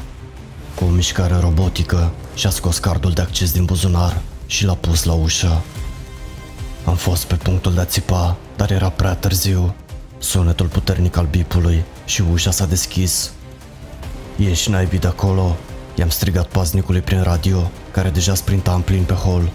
Cu 0.75 0.83
o 0.83 0.87
mișcare 0.87 1.35
robotică 1.39 2.11
și-a 2.35 2.49
scos 2.49 2.77
cardul 2.77 3.11
de 3.11 3.21
acces 3.21 3.51
din 3.51 3.65
buzunar 3.65 4.21
și 4.45 4.65
l-a 4.65 4.73
pus 4.73 5.03
la 5.03 5.13
ușă. 5.13 5.61
Am 6.85 6.95
fost 6.95 7.25
pe 7.25 7.35
punctul 7.35 7.73
de 7.73 7.79
a 7.79 7.85
țipa, 7.85 8.37
dar 8.55 8.71
era 8.71 8.89
prea 8.89 9.15
târziu. 9.15 9.75
Sunetul 10.17 10.67
puternic 10.67 11.17
al 11.17 11.27
bipului 11.29 11.83
și 12.05 12.23
ușa 12.31 12.51
s-a 12.51 12.65
deschis. 12.65 13.31
Ieși 14.35 14.69
naibii 14.69 14.99
de 14.99 15.07
acolo, 15.07 15.55
i-am 15.95 16.09
strigat 16.09 16.47
paznicului 16.47 17.01
prin 17.01 17.21
radio, 17.21 17.71
care 17.91 18.09
deja 18.09 18.35
sprinta 18.35 18.73
în 18.73 18.81
plin 18.81 19.03
pe 19.03 19.13
hol. 19.13 19.51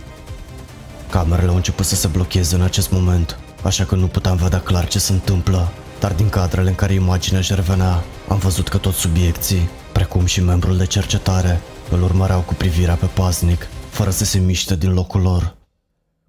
Camerele 1.13 1.49
au 1.49 1.55
început 1.55 1.87
să 1.87 1.95
se 1.95 2.07
blocheze 2.07 2.55
în 2.55 2.63
acest 2.63 2.91
moment, 2.91 3.39
așa 3.63 3.85
că 3.85 3.95
nu 3.95 4.07
puteam 4.07 4.37
vedea 4.37 4.61
clar 4.61 4.89
ce 4.89 4.99
se 4.99 5.13
întâmplă, 5.13 5.69
dar 6.01 6.13
din 6.13 6.29
cadrele 6.29 6.69
în 6.69 6.75
care 6.75 6.93
imaginea 6.93 7.39
își 7.39 7.55
revenea, 7.55 8.05
am 8.29 8.39
văzut 8.39 8.69
că 8.69 8.77
toți 8.77 8.99
subiecții, 8.99 9.69
precum 9.93 10.25
și 10.25 10.41
membrul 10.41 10.77
de 10.77 10.87
cercetare, 10.87 11.61
îl 11.91 12.03
urmăreau 12.03 12.41
cu 12.41 12.55
privirea 12.55 12.95
pe 12.95 13.07
paznic, 13.07 13.67
fără 13.91 14.11
să 14.11 14.25
se 14.25 14.39
miște 14.39 14.77
din 14.77 14.93
locul 14.93 15.21
lor. 15.21 15.57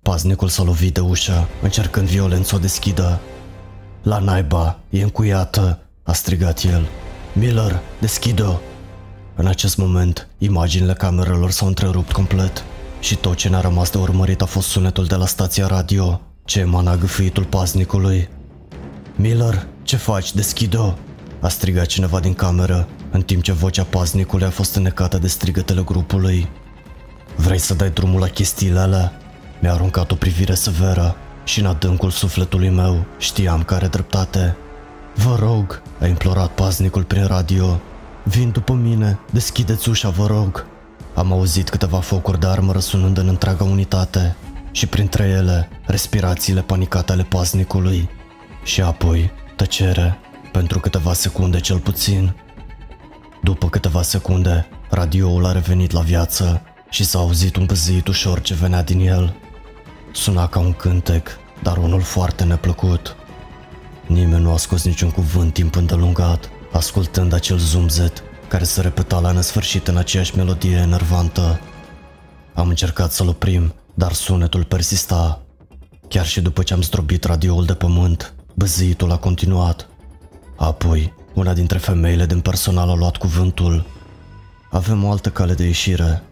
Paznicul 0.01 0.47
s-a 0.47 0.63
lovit 0.63 0.93
de 0.93 0.99
ușă, 0.99 1.47
încercând 1.61 2.07
violent 2.07 2.45
să 2.45 2.55
o 2.55 2.59
deschidă. 2.59 3.19
La 4.01 4.19
naiba, 4.19 4.79
e 4.89 5.03
încuiată, 5.03 5.79
a 6.03 6.13
strigat 6.13 6.63
el. 6.63 6.87
Miller, 7.33 7.79
deschide-o! 7.99 8.59
În 9.35 9.47
acest 9.47 9.77
moment, 9.77 10.27
imaginile 10.37 10.93
camerelor 10.93 11.51
s-au 11.51 11.67
întrerupt 11.67 12.11
complet 12.11 12.63
și 13.03 13.15
tot 13.15 13.35
ce 13.35 13.49
ne-a 13.49 13.59
rămas 13.59 13.89
de 13.89 13.97
urmărit 13.97 14.41
a 14.41 14.45
fost 14.45 14.67
sunetul 14.67 15.05
de 15.05 15.15
la 15.15 15.25
stația 15.25 15.67
radio, 15.67 16.21
ce 16.45 16.59
emana 16.59 16.95
gâfâitul 16.95 17.43
paznicului. 17.43 18.29
Miller, 19.15 19.67
ce 19.81 19.95
faci? 19.95 20.33
Deschide-o! 20.33 20.93
A 21.39 21.47
strigat 21.47 21.85
cineva 21.85 22.19
din 22.19 22.33
cameră, 22.33 22.87
în 23.11 23.21
timp 23.21 23.43
ce 23.43 23.51
vocea 23.51 23.83
paznicului 23.83 24.45
a 24.45 24.49
fost 24.49 24.75
înnecată 24.75 25.17
de 25.17 25.27
strigătele 25.27 25.81
grupului. 25.81 26.49
Vrei 27.35 27.57
să 27.57 27.73
dai 27.73 27.89
drumul 27.89 28.19
la 28.19 28.27
chestiile 28.27 28.79
alea? 28.79 29.17
Mi-a 29.61 29.73
aruncat 29.73 30.11
o 30.11 30.15
privire 30.15 30.53
severă 30.53 31.15
și 31.43 31.59
în 31.59 31.65
adâncul 31.65 32.09
sufletului 32.09 32.69
meu 32.69 33.05
știam 33.17 33.63
că 33.63 33.73
are 33.73 33.87
dreptate. 33.87 34.57
Vă 35.15 35.35
rog, 35.39 35.81
a 35.99 36.07
implorat 36.07 36.49
paznicul 36.49 37.03
prin 37.03 37.25
radio. 37.25 37.79
Vin 38.23 38.49
după 38.51 38.73
mine, 38.73 39.19
deschideți 39.31 39.89
ușa, 39.89 40.09
vă 40.09 40.25
rog. 40.25 40.71
Am 41.15 41.31
auzit 41.31 41.69
câteva 41.69 41.99
focuri 41.99 42.39
de 42.39 42.47
armă 42.47 42.71
răsunând 42.71 43.17
în 43.17 43.27
întreaga 43.27 43.63
unitate 43.63 44.35
și 44.71 44.87
printre 44.87 45.23
ele 45.23 45.69
respirațiile 45.85 46.61
panicate 46.61 47.11
ale 47.11 47.23
paznicului. 47.23 48.09
Și 48.63 48.81
apoi 48.81 49.31
tăcere, 49.55 50.17
pentru 50.51 50.79
câteva 50.79 51.13
secunde 51.13 51.59
cel 51.59 51.79
puțin. 51.79 52.35
După 53.41 53.69
câteva 53.69 54.01
secunde, 54.01 54.67
radioul 54.89 55.45
a 55.45 55.51
revenit 55.51 55.91
la 55.91 56.01
viață 56.01 56.61
și 56.89 57.03
s-a 57.03 57.19
auzit 57.19 57.55
un 57.55 57.65
băzit 57.65 58.07
ușor 58.07 58.41
ce 58.41 58.53
venea 58.53 58.83
din 58.83 58.99
el. 58.99 59.35
Suna 60.11 60.47
ca 60.47 60.59
un 60.59 60.73
cântec, 60.73 61.29
dar 61.63 61.77
unul 61.77 62.01
foarte 62.01 62.43
neplăcut. 62.43 63.15
Nimeni 64.07 64.43
nu 64.43 64.51
a 64.51 64.57
scos 64.57 64.83
niciun 64.83 65.09
cuvânt 65.11 65.53
timp 65.53 65.75
îndelungat, 65.75 66.49
ascultând 66.71 67.33
acel 67.33 67.57
zumzet 67.57 68.23
care 68.53 68.65
se 68.65 68.81
repeta 68.81 69.19
la 69.19 69.31
nesfârșit 69.31 69.87
în 69.87 69.97
aceeași 69.97 70.35
melodie 70.35 70.75
enervantă. 70.75 71.59
Am 72.53 72.69
încercat 72.69 73.11
să-l 73.11 73.27
oprim, 73.27 73.73
dar 73.93 74.11
sunetul 74.11 74.63
persista. 74.63 75.41
Chiar 76.07 76.25
și 76.25 76.41
după 76.41 76.63
ce 76.63 76.73
am 76.73 76.81
zdrobit 76.81 77.23
radioul 77.23 77.65
de 77.65 77.73
pământ, 77.73 78.33
băzitul 78.55 79.11
a 79.11 79.17
continuat. 79.17 79.89
Apoi, 80.57 81.13
una 81.33 81.53
dintre 81.53 81.77
femeile 81.77 82.25
din 82.25 82.39
personal 82.39 82.89
a 82.89 82.95
luat 82.95 83.17
cuvântul. 83.17 83.85
Avem 84.69 85.03
o 85.03 85.11
altă 85.11 85.29
cale 85.29 85.53
de 85.53 85.63
ieșire. 85.63 86.23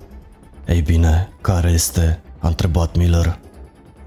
Ei 0.67 0.81
bine, 0.81 1.29
care 1.41 1.69
este? 1.69 2.21
A 2.39 2.47
întrebat 2.47 2.95
Miller. 2.95 3.39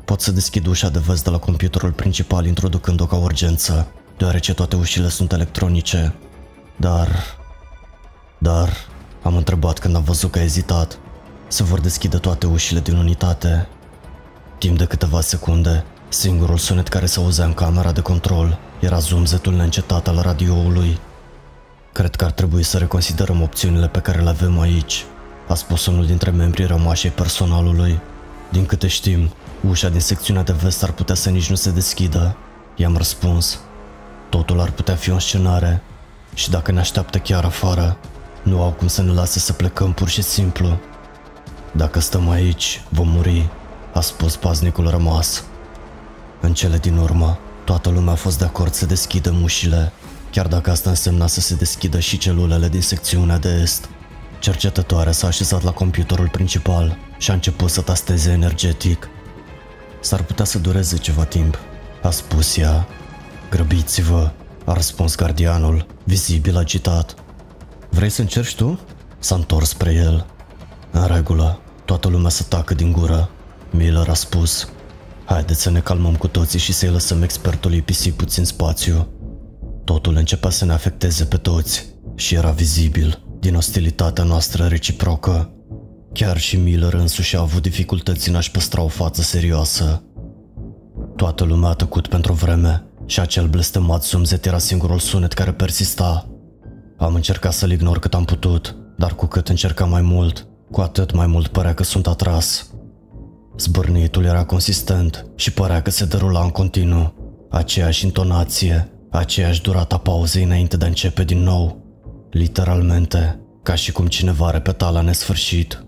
Pot 0.05 0.21
să 0.21 0.33
deschid 0.33 0.67
ușa 0.67 0.89
de 0.89 1.03
vest 1.07 1.25
de 1.25 1.31
la 1.31 1.39
computerul 1.39 1.93
principal 1.93 2.47
introducând-o 2.47 3.07
ca 3.07 3.17
urgență, 3.17 3.93
deoarece 4.17 4.55
toate 4.55 4.77
ușile 4.77 5.09
sunt 5.09 5.33
electronice. 5.33 6.15
Dar... 6.77 7.43
Dar... 8.45 8.69
Am 9.23 9.37
întrebat 9.37 9.79
când 9.79 9.97
am 9.97 10.03
văzut 10.03 10.31
că 10.31 10.39
a 10.39 10.43
ezitat. 10.43 10.99
Se 11.49 11.63
vor 11.63 11.81
deschide 11.81 12.17
toate 12.17 12.47
ușile 12.47 12.81
din 12.81 12.97
unitate. 12.97 13.69
Timp 14.59 14.79
de 14.79 14.85
câteva 14.85 15.21
secunde, 15.21 15.85
singurul 16.09 16.57
sunet 16.57 16.89
care 16.89 17.07
se 17.07 17.21
auzea 17.21 17.45
în 17.45 17.55
camera 17.55 17.93
de 17.93 18.01
control 18.01 18.59
era 18.81 18.99
zumzetul 18.99 19.55
neîncetat 19.55 20.09
al 20.09 20.21
radioului. 20.23 20.99
Cred 21.93 22.15
că 22.15 22.25
ar 22.25 22.31
trebui 22.31 22.63
să 22.63 22.79
reconsiderăm 22.79 23.43
opțiunile 23.43 23.89
pe 23.89 23.99
care 23.99 24.21
le 24.21 24.29
avem 24.29 24.61
aici, 24.61 25.05
a 25.49 25.55
spus 25.55 25.87
unul 25.87 26.07
dintre 26.07 26.31
membrii 26.31 26.67
rămași 26.67 27.09
personalului. 27.09 28.01
Din 28.51 28.67
câte 28.67 28.87
știm, 28.87 29.33
ușa 29.69 29.89
din 29.89 30.01
secțiunea 30.01 30.43
de 30.43 30.53
vest 30.53 30.83
ar 30.83 30.93
putea 30.93 31.15
să 31.15 31.31
nici 31.31 31.51
nu 31.51 31.57
se 31.57 31.71
deschidă. 31.71 32.37
I-am 32.77 32.97
răspuns. 32.97 33.59
Totul 34.29 34.61
ar 34.61 34.71
putea 34.71 34.95
fi 34.95 35.11
o 35.11 35.19
scenare 35.19 35.83
și 36.35 36.51
dacă 36.51 36.73
ne 36.73 36.81
așteaptă 36.81 37.19
chiar 37.19 37.45
afară, 37.45 37.97
nu 38.45 38.63
au 38.63 38.71
cum 38.71 38.87
să 38.87 39.03
ne 39.03 39.13
lase 39.13 39.39
să 39.39 39.53
plecăm 39.53 39.93
pur 39.93 40.09
și 40.09 40.23
simplu. 40.23 40.79
Dacă 41.73 42.01
stăm 42.01 42.29
aici, 42.29 42.83
vom 42.89 43.09
muri, 43.09 43.49
a 43.93 44.01
spus 44.01 44.37
paznicul 44.37 44.91
rămas. 44.91 45.45
În 46.41 46.55
cele 46.55 46.79
din 46.79 46.97
urmă, 46.97 47.39
toată 47.65 47.89
lumea 47.89 48.13
a 48.13 48.17
fost 48.17 48.39
de 48.39 48.45
acord 48.45 48.73
să 48.73 48.87
deschidă 48.87 49.35
ușile, 49.43 49.93
chiar 50.31 50.47
dacă 50.47 50.71
asta 50.71 50.91
însemna 50.91 51.27
să 51.27 51.41
se 51.41 51.55
deschidă 51.55 51.99
și 51.99 52.19
celulele 52.19 52.69
din 52.69 52.83
secțiunea 52.83 53.39
de 53.39 53.59
est. 53.63 53.89
Cercetătoarea 54.39 55.13
s-a 55.13 55.27
așezat 55.27 55.63
la 55.63 55.71
computerul 55.71 56.29
principal 56.29 56.97
și 57.19 57.31
a 57.31 57.35
început 57.35 57.71
să 57.71 57.81
tasteze 57.81 58.31
energetic. 58.31 59.09
S-ar 60.01 60.23
putea 60.23 60.45
să 60.45 60.59
dureze 60.59 60.97
ceva 60.97 61.25
timp, 61.25 61.59
a 62.03 62.11
spus 62.11 62.57
ea. 62.57 62.87
Grăbiți-vă, 63.51 64.31
a 64.65 64.73
răspuns 64.73 65.17
gardianul, 65.17 65.87
vizibil 66.05 66.57
agitat. 66.57 67.24
Vrei 67.95 68.09
să 68.09 68.21
încerci 68.21 68.55
tu? 68.55 68.81
S-a 69.19 69.35
întors 69.35 69.69
spre 69.69 69.93
el. 69.93 70.27
În 70.91 71.07
regulă, 71.07 71.59
Toată 71.85 72.09
lumea 72.09 72.31
să 72.31 72.43
tacă 72.43 72.75
din 72.75 72.93
gură. 72.93 73.31
Miller 73.71 74.09
a 74.09 74.15
spus. 74.15 74.69
Haideți 75.25 75.63
să 75.63 75.71
ne 75.71 75.81
calmăm 75.81 76.15
cu 76.15 76.29
toții 76.29 76.59
și 76.59 76.73
să-i 76.73 76.89
lăsăm 76.89 77.23
expertului 77.23 77.83
pisi 77.83 78.11
puțin 78.11 78.45
spațiu. 78.45 79.09
Totul 79.85 80.17
începea 80.17 80.51
să 80.51 80.65
ne 80.65 80.73
afecteze 80.73 81.25
pe 81.25 81.37
toți 81.37 81.87
și 82.15 82.35
era 82.35 82.51
vizibil 82.51 83.23
din 83.41 83.55
ostilitatea 83.55 84.25
noastră 84.25 84.65
reciprocă. 84.65 85.53
Chiar 86.13 86.39
și 86.39 86.57
Miller 86.57 86.95
însuși 86.95 87.37
a 87.37 87.41
avut 87.41 87.63
dificultăți 87.63 88.29
în 88.29 88.35
a-și 88.35 88.51
păstra 88.51 88.83
o 88.83 88.89
față 88.89 89.23
serioasă. 89.23 90.03
Toată 91.17 91.45
lumea 91.45 91.69
a 91.69 91.75
tăcut 91.75 92.07
pentru 92.07 92.33
o 92.33 92.35
vreme 92.35 92.85
și 93.07 93.21
acel 93.21 93.47
blestemat 93.47 94.05
zumzet 94.05 94.47
era 94.47 94.59
singurul 94.59 94.99
sunet 94.99 95.33
care 95.33 95.53
persista. 95.53 96.34
Am 96.97 97.15
încercat 97.15 97.53
să-l 97.53 97.71
ignor 97.71 97.99
cât 97.99 98.15
am 98.15 98.25
putut, 98.25 98.77
dar 98.97 99.15
cu 99.15 99.27
cât 99.27 99.49
încercam 99.49 99.91
mai 99.91 100.03
mult, 100.03 100.47
cu 100.71 100.81
atât 100.81 101.13
mai 101.13 101.27
mult 101.27 101.47
părea 101.47 101.75
că 101.75 101.83
sunt 101.83 102.07
atras. 102.07 102.71
Zbârnitul 103.59 104.25
era 104.25 104.45
consistent 104.45 105.27
și 105.35 105.53
părea 105.53 105.83
că 105.83 105.91
se 105.91 106.05
derula 106.05 106.43
în 106.43 106.51
continuu. 106.51 107.15
Aceeași 107.51 108.05
intonație, 108.05 108.89
aceeași 109.11 109.63
durata 109.63 109.99
pauzei 109.99 110.43
înainte 110.45 110.77
de 110.77 110.85
a 110.85 110.89
începe 110.89 111.25
din 111.25 111.43
nou. 111.43 111.83
Literalmente, 112.31 113.41
ca 113.63 113.75
și 113.75 113.93
cum 113.93 114.07
cineva 114.07 114.51
repeta 114.51 114.91
la 114.91 115.01
nesfârșit. 115.01 115.85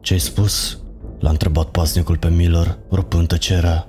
Ce-ai 0.00 0.20
spus? 0.20 0.78
L-a 1.18 1.30
întrebat 1.30 1.66
pasnicul 1.66 2.16
pe 2.16 2.28
Miller, 2.28 2.78
rupând 2.90 3.28
tăcerea. 3.28 3.86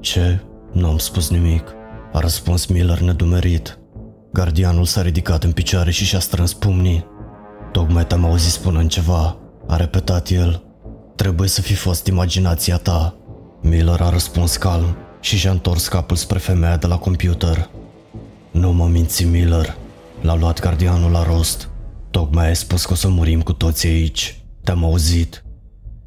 Ce? 0.00 0.40
Nu 0.72 0.88
am 0.88 0.98
spus 0.98 1.30
nimic. 1.30 1.74
A 2.12 2.18
răspuns 2.18 2.66
Miller 2.66 3.00
nedumerit. 3.00 3.78
Gardianul 4.36 4.84
s-a 4.84 5.02
ridicat 5.02 5.44
în 5.44 5.52
picioare 5.52 5.90
și 5.90 6.04
și-a 6.04 6.18
strâns 6.18 6.52
pumnii. 6.52 7.06
Tocmai 7.72 8.06
te-am 8.06 8.24
auzit 8.24 8.50
spunând 8.50 8.90
ceva, 8.90 9.36
a 9.66 9.76
repetat 9.76 10.28
el. 10.28 10.62
Trebuie 11.14 11.48
să 11.48 11.60
fi 11.60 11.74
fost 11.74 12.06
imaginația 12.06 12.76
ta. 12.76 13.16
Miller 13.62 14.00
a 14.00 14.10
răspuns 14.10 14.56
calm 14.56 14.96
și 15.20 15.36
și-a 15.36 15.50
întors 15.50 15.88
capul 15.88 16.16
spre 16.16 16.38
femeia 16.38 16.76
de 16.76 16.86
la 16.86 16.98
computer. 16.98 17.70
Nu 18.50 18.72
mă 18.72 18.86
minți, 18.86 19.24
Miller. 19.24 19.76
L-a 20.20 20.36
luat 20.36 20.60
gardianul 20.60 21.10
la 21.10 21.22
rost. 21.22 21.68
Tocmai 22.10 22.46
ai 22.46 22.56
spus 22.56 22.84
că 22.84 22.92
o 22.92 22.96
să 22.96 23.08
murim 23.08 23.42
cu 23.42 23.52
toții 23.52 23.88
aici. 23.88 24.40
Te-am 24.64 24.84
auzit. 24.84 25.44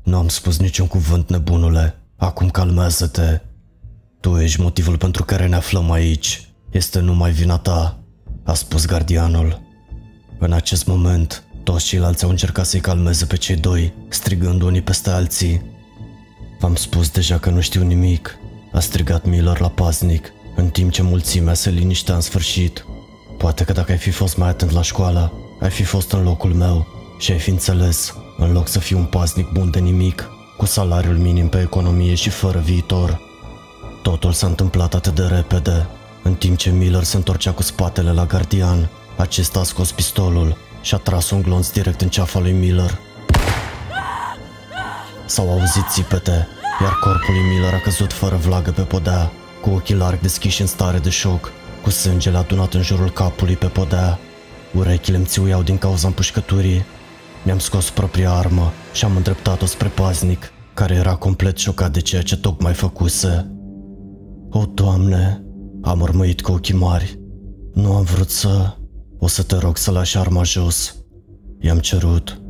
Nu 0.04 0.18
am 0.18 0.28
spus 0.28 0.60
niciun 0.60 0.88
cuvânt, 0.88 1.30
nebunule. 1.30 2.02
Acum 2.18 2.50
calmează-te. 2.50 3.42
Tu 4.20 4.38
ești 4.38 4.62
motivul 4.62 4.98
pentru 4.98 5.24
care 5.24 5.48
ne 5.48 5.56
aflăm 5.56 5.92
aici. 5.92 6.44
Este 6.72 7.00
numai 7.00 7.32
vina 7.32 7.58
ta, 7.58 7.99
a 8.43 8.54
spus 8.54 8.86
gardianul. 8.86 9.62
În 10.38 10.52
acest 10.52 10.86
moment, 10.86 11.43
toți 11.63 11.86
ceilalți 11.86 12.23
au 12.23 12.30
încercat 12.30 12.65
să-i 12.65 12.80
calmeze 12.80 13.25
pe 13.25 13.38
cei 13.38 13.56
doi, 13.56 13.93
strigând 14.08 14.62
unii 14.62 14.82
peste 14.82 15.10
alții. 15.10 15.62
V-am 16.60 16.75
spus 16.75 17.10
deja 17.10 17.38
că 17.38 17.49
nu 17.49 17.62
știu 17.62 17.84
nimic, 17.84 18.38
a 18.71 18.80
strigat 18.80 19.25
Miller 19.25 19.60
la 19.60 19.69
paznic, 19.69 20.32
în 20.56 20.69
timp 20.69 20.91
ce 20.91 21.02
mulțimea 21.02 21.54
se 21.54 21.69
liniștea 21.69 22.15
în 22.15 22.21
sfârșit. 22.21 22.86
Poate 23.38 23.63
că 23.63 23.71
dacă 23.71 23.91
ai 23.91 23.97
fi 23.97 24.12
fost 24.12 24.38
mai 24.38 24.49
atent 24.49 24.71
la 24.71 24.82
școală, 24.82 25.34
ai 25.60 25.69
fi 25.69 25.84
fost 25.84 26.12
în 26.12 26.23
locul 26.23 26.54
meu 26.54 26.88
și 27.19 27.32
ai 27.32 27.39
fi 27.39 27.49
înțeles, 27.49 28.13
în 28.38 28.52
loc 28.52 28.67
să 28.67 28.80
fii 28.80 28.95
un 28.95 29.06
paznic 29.06 29.52
bun 29.52 29.71
de 29.71 29.80
nimic, 29.80 30.30
cu 30.58 30.65
salariul 30.65 31.17
minim 31.17 31.47
pe 31.47 31.62
economie 31.62 32.15
și 32.15 32.30
fără 32.30 32.60
viitor. 32.60 33.21
Totul 34.02 34.32
s-a 34.32 34.47
întâmplat 34.47 34.93
atât 34.93 35.15
de 35.15 35.23
repede, 35.23 35.88
în 36.23 36.34
timp 36.34 36.58
ce 36.58 36.69
Miller 36.69 37.03
se 37.03 37.15
întorcea 37.17 37.51
cu 37.51 37.62
spatele 37.62 38.12
la 38.12 38.25
gardian, 38.25 38.89
acesta 39.17 39.60
a 39.60 39.63
scos 39.63 39.91
pistolul 39.91 40.58
și 40.82 40.93
a 40.93 40.97
tras 40.97 41.29
un 41.29 41.41
glonț 41.41 41.69
direct 41.69 42.01
în 42.01 42.10
ceafa 42.10 42.39
lui 42.39 42.51
Miller. 42.51 42.99
S-au 45.25 45.49
auzit 45.51 45.84
țipete, 45.89 46.47
iar 46.82 46.93
corpul 46.99 47.34
lui 47.34 47.53
Miller 47.53 47.73
a 47.73 47.79
căzut 47.79 48.13
fără 48.13 48.36
vlagă 48.36 48.71
pe 48.71 48.82
podea, 48.82 49.32
cu 49.62 49.69
ochii 49.69 49.95
larg 49.95 50.19
deschiși 50.19 50.62
în 50.62 50.67
stare 50.67 50.97
de 50.97 51.10
șoc, 51.10 51.51
cu 51.82 51.89
sângele 51.89 52.38
adunat 52.38 52.73
în 52.73 52.82
jurul 52.82 53.10
capului 53.10 53.55
pe 53.55 53.65
podea. 53.65 54.19
Urechile 54.73 55.17
îmi 55.17 55.25
țiuiau 55.25 55.62
din 55.62 55.77
cauza 55.77 56.08
împușcăturii. 56.08 56.86
Mi-am 57.43 57.60
scos 57.60 57.89
propria 57.89 58.32
armă 58.32 58.71
și 58.93 59.05
am 59.05 59.15
îndreptat-o 59.15 59.65
spre 59.65 59.88
paznic, 59.88 60.51
care 60.73 60.95
era 60.95 61.15
complet 61.15 61.58
șocat 61.58 61.91
de 61.91 62.01
ceea 62.01 62.21
ce 62.21 62.38
tocmai 62.38 62.73
făcuse. 62.73 63.51
O, 64.49 64.65
Doamne, 64.65 65.43
am 65.82 66.02
urmărit 66.02 66.42
cu 66.42 66.52
ochii 66.52 66.76
mari. 66.76 67.20
Nu 67.74 67.94
am 67.94 68.04
vrut 68.04 68.30
să... 68.30 68.74
O 69.20 69.28
să 69.28 69.44
te 69.44 69.56
rog 69.56 69.78
să 69.78 69.92
lași 69.92 70.18
arma 70.18 70.44
jos. 70.44 70.96
I-am 71.60 71.80
cerut. 71.80 72.42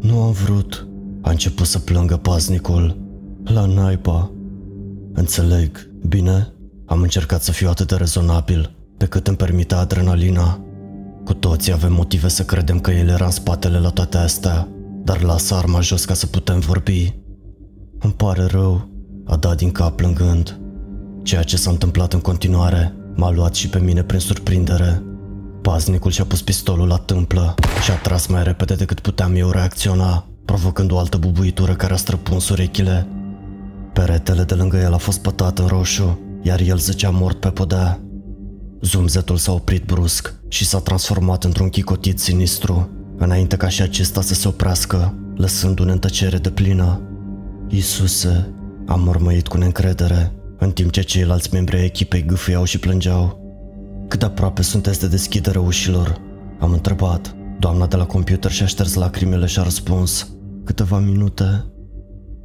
Nu 0.00 0.22
am 0.22 0.32
vrut. 0.32 0.88
A 1.20 1.30
început 1.30 1.66
să 1.66 1.78
plângă 1.78 2.16
paznicul. 2.16 2.96
La 3.44 3.66
naiba. 3.66 4.30
Înțeleg, 5.12 5.90
bine? 6.08 6.52
Am 6.86 7.00
încercat 7.00 7.42
să 7.42 7.52
fiu 7.52 7.68
atât 7.68 7.88
de 7.88 7.94
rezonabil, 7.94 8.76
pe 8.96 9.06
cât 9.06 9.26
îmi 9.26 9.36
permite 9.36 9.74
adrenalina. 9.74 10.60
Cu 11.24 11.34
toții 11.34 11.72
avem 11.72 11.92
motive 11.92 12.28
să 12.28 12.44
credem 12.44 12.80
că 12.80 12.90
el 12.90 13.08
era 13.08 13.24
în 13.24 13.30
spatele 13.30 13.78
la 13.78 13.88
toate 13.88 14.16
astea, 14.16 14.68
dar 15.04 15.22
lasă 15.22 15.54
arma 15.54 15.80
jos 15.80 16.04
ca 16.04 16.14
să 16.14 16.26
putem 16.26 16.58
vorbi. 16.58 17.14
Îmi 17.98 18.12
pare 18.12 18.44
rău, 18.44 18.88
a 19.24 19.36
dat 19.36 19.56
din 19.56 19.70
cap 19.70 19.96
plângând. 19.96 20.60
Ceea 21.28 21.42
ce 21.42 21.56
s-a 21.56 21.70
întâmplat 21.70 22.12
în 22.12 22.20
continuare 22.20 22.94
m-a 23.14 23.30
luat 23.30 23.54
și 23.54 23.68
pe 23.68 23.78
mine 23.78 24.02
prin 24.02 24.18
surprindere. 24.18 25.02
Paznicul 25.62 26.10
și-a 26.10 26.24
pus 26.24 26.42
pistolul 26.42 26.86
la 26.86 26.96
tâmplă 26.96 27.54
și 27.82 27.90
a 27.90 27.94
tras 27.94 28.26
mai 28.26 28.42
repede 28.42 28.74
decât 28.74 29.00
puteam 29.00 29.34
eu 29.34 29.50
reacționa, 29.50 30.26
provocând 30.44 30.90
o 30.90 30.98
altă 30.98 31.16
bubuitură 31.16 31.74
care 31.74 31.92
a 31.92 31.96
străpuns 31.96 32.48
urechile. 32.48 33.06
Peretele 33.92 34.42
de 34.42 34.54
lângă 34.54 34.76
el 34.76 34.92
a 34.92 34.96
fost 34.96 35.20
pătat 35.20 35.58
în 35.58 35.66
roșu, 35.66 36.20
iar 36.42 36.60
el 36.60 36.78
zăcea 36.78 37.10
mort 37.10 37.40
pe 37.40 37.48
podea. 37.48 38.00
Zumzetul 38.80 39.36
s-a 39.36 39.52
oprit 39.52 39.84
brusc 39.84 40.34
și 40.48 40.64
s-a 40.64 40.78
transformat 40.78 41.44
într-un 41.44 41.68
chicotit 41.68 42.18
sinistru, 42.18 42.90
înainte 43.16 43.56
ca 43.56 43.68
și 43.68 43.82
acesta 43.82 44.20
să 44.20 44.34
se 44.34 44.48
oprească, 44.48 45.14
lăsându-ne 45.36 45.92
în 45.92 45.98
tăcere 45.98 46.38
de 46.38 46.50
plină. 46.50 47.00
Isuse, 47.68 48.54
am 48.86 49.00
mormăit 49.00 49.48
cu 49.48 49.56
neîncredere, 49.56 50.32
în 50.58 50.70
timp 50.70 50.90
ce 50.90 51.00
ceilalți 51.00 51.48
membri 51.52 51.76
ai 51.76 51.84
echipei 51.84 52.24
gâfâiau 52.24 52.64
și 52.64 52.78
plângeau. 52.78 53.40
Cât 54.08 54.18
de 54.18 54.24
aproape 54.24 54.62
sunteți 54.62 55.00
de 55.00 55.08
deschiderea 55.08 55.60
ușilor? 55.60 56.20
Am 56.58 56.72
întrebat. 56.72 57.34
Doamna 57.58 57.86
de 57.86 57.96
la 57.96 58.06
computer 58.06 58.50
și-a 58.50 58.66
șters 58.66 58.94
lacrimile 58.94 59.46
și 59.46 59.58
a 59.58 59.62
răspuns. 59.62 60.28
Câteva 60.64 60.98
minute. 60.98 61.64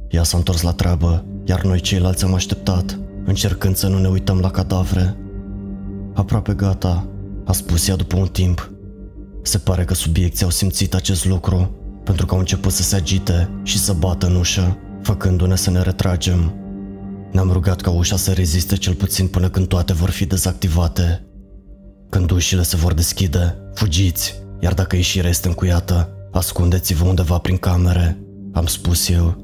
Ea 0.08 0.22
s-a 0.22 0.36
întors 0.36 0.62
la 0.62 0.72
treabă, 0.72 1.24
iar 1.44 1.62
noi 1.62 1.80
ceilalți 1.80 2.24
am 2.24 2.34
așteptat, 2.34 2.98
încercând 3.24 3.76
să 3.76 3.88
nu 3.88 3.98
ne 3.98 4.08
uităm 4.08 4.38
la 4.38 4.50
cadavre. 4.50 5.16
Aproape 6.14 6.54
gata, 6.54 7.08
a 7.44 7.52
spus 7.52 7.88
ea 7.88 7.96
după 7.96 8.16
un 8.16 8.26
timp. 8.26 8.72
Se 9.42 9.58
pare 9.58 9.84
că 9.84 9.94
subiecții 9.94 10.44
au 10.44 10.50
simțit 10.50 10.94
acest 10.94 11.26
lucru, 11.26 11.74
pentru 12.04 12.26
că 12.26 12.34
au 12.34 12.40
început 12.40 12.72
să 12.72 12.82
se 12.82 12.96
agite 12.96 13.48
și 13.62 13.78
să 13.78 13.92
bată 13.92 14.26
în 14.26 14.36
ușă, 14.36 14.78
făcându-ne 15.02 15.56
să 15.56 15.70
ne 15.70 15.82
retragem. 15.82 16.54
Ne-am 17.34 17.50
rugat 17.50 17.80
ca 17.80 17.90
ușa 17.90 18.16
să 18.16 18.32
reziste 18.32 18.76
cel 18.76 18.94
puțin 18.94 19.26
până 19.26 19.48
când 19.48 19.66
toate 19.66 19.92
vor 19.92 20.10
fi 20.10 20.26
dezactivate. 20.26 21.26
Când 22.10 22.30
ușile 22.30 22.62
se 22.62 22.76
vor 22.76 22.94
deschide, 22.94 23.56
fugiți, 23.72 24.34
iar 24.60 24.74
dacă 24.74 24.96
ieșirea 24.96 25.30
este 25.30 25.48
încuiată, 25.48 26.08
ascundeți-vă 26.32 27.04
undeva 27.04 27.38
prin 27.38 27.56
camere, 27.56 28.18
am 28.52 28.66
spus 28.66 29.08
eu. 29.08 29.36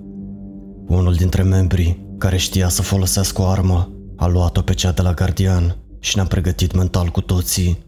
Unul 0.87 1.15
dintre 1.15 1.43
membrii, 1.43 2.15
care 2.19 2.37
știa 2.37 2.69
să 2.69 2.83
folosească 2.83 3.43
o 3.43 3.47
armă, 3.47 3.93
a 4.17 4.27
luat-o 4.27 4.61
pe 4.61 4.75
cea 4.75 4.93
de 4.93 5.03
la 5.03 5.13
gardian 5.13 5.77
și 5.99 6.15
ne-am 6.15 6.29
pregătit 6.29 6.75
mental 6.75 7.09
cu 7.09 7.21
toții. 7.21 7.79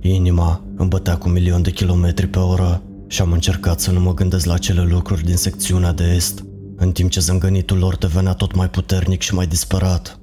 Inima 0.00 0.64
îmi 0.76 0.88
bătea 0.88 1.16
cu 1.16 1.28
milion 1.28 1.62
de 1.62 1.70
kilometri 1.70 2.26
pe 2.26 2.38
oră 2.38 2.82
și 3.06 3.20
am 3.20 3.32
încercat 3.32 3.80
să 3.80 3.90
nu 3.90 4.00
mă 4.00 4.14
gândesc 4.14 4.46
la 4.46 4.58
cele 4.58 4.82
lucruri 4.82 5.24
din 5.24 5.36
secțiunea 5.36 5.92
de 5.92 6.04
est 6.04 6.44
în 6.82 6.92
timp 6.92 7.10
ce 7.10 7.20
zângănitul 7.20 7.78
lor 7.78 7.96
devenea 7.96 8.32
tot 8.32 8.54
mai 8.54 8.68
puternic 8.70 9.20
și 9.20 9.34
mai 9.34 9.46
disperat. 9.46 10.20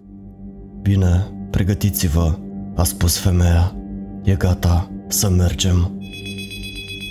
Bine, 0.82 1.28
pregătiți-vă, 1.52 2.38
a 2.76 2.84
spus 2.84 3.18
femeia. 3.18 3.76
E 4.24 4.36
gata, 4.36 4.92
să 5.08 5.30
mergem. 5.30 6.00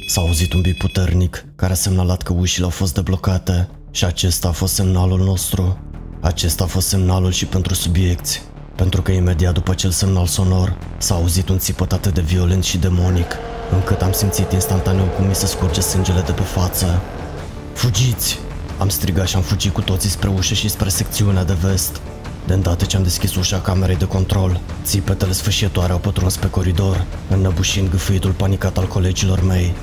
S-a 0.08 0.20
auzit 0.20 0.52
un 0.52 0.60
bip 0.60 0.78
puternic 0.78 1.44
care 1.56 1.72
a 1.72 1.76
semnalat 1.76 2.22
că 2.22 2.32
ușile 2.32 2.64
au 2.64 2.70
fost 2.70 2.94
deblocate 2.94 3.68
și 3.90 4.04
acesta 4.04 4.48
a 4.48 4.52
fost 4.52 4.74
semnalul 4.74 5.18
nostru. 5.18 5.78
Acesta 6.20 6.64
a 6.64 6.66
fost 6.66 6.88
semnalul 6.88 7.30
și 7.30 7.46
pentru 7.46 7.74
subiecti, 7.74 8.40
pentru 8.76 9.02
că 9.02 9.10
imediat 9.12 9.54
după 9.54 9.70
acel 9.70 9.90
semnal 9.90 10.26
sonor 10.26 10.78
s-a 10.98 11.14
auzit 11.14 11.48
un 11.48 11.58
țipăt 11.58 11.92
atât 11.92 12.14
de 12.14 12.20
violent 12.20 12.64
și 12.64 12.78
demonic, 12.78 13.36
încât 13.72 14.02
am 14.02 14.12
simțit 14.12 14.52
instantaneu 14.52 15.04
cum 15.04 15.26
mi 15.26 15.34
se 15.34 15.46
scurge 15.46 15.80
sângele 15.80 16.20
de 16.20 16.32
pe 16.32 16.42
față. 16.42 17.02
Fugiți! 17.72 18.45
Am 18.78 18.88
strigat 18.88 19.26
și 19.26 19.36
am 19.36 19.42
fugit 19.42 19.72
cu 19.72 19.80
toții 19.80 20.10
spre 20.10 20.28
ușă 20.28 20.54
și 20.54 20.68
spre 20.68 20.88
secțiunea 20.88 21.44
de 21.44 21.56
vest. 21.62 22.00
De 22.46 22.52
îndată 22.52 22.84
ce 22.84 22.96
am 22.96 23.02
deschis 23.02 23.34
ușa 23.34 23.60
camerei 23.60 23.96
de 23.96 24.04
control, 24.04 24.60
țipetele 24.84 25.32
sfâșietoare 25.32 25.92
au 25.92 25.98
pătruns 25.98 26.36
pe 26.36 26.50
coridor, 26.50 27.04
înnăbușind 27.28 27.90
gâfâitul 27.90 28.30
panicat 28.30 28.78
al 28.78 28.86
colegilor 28.86 29.42
mei. 29.42 29.74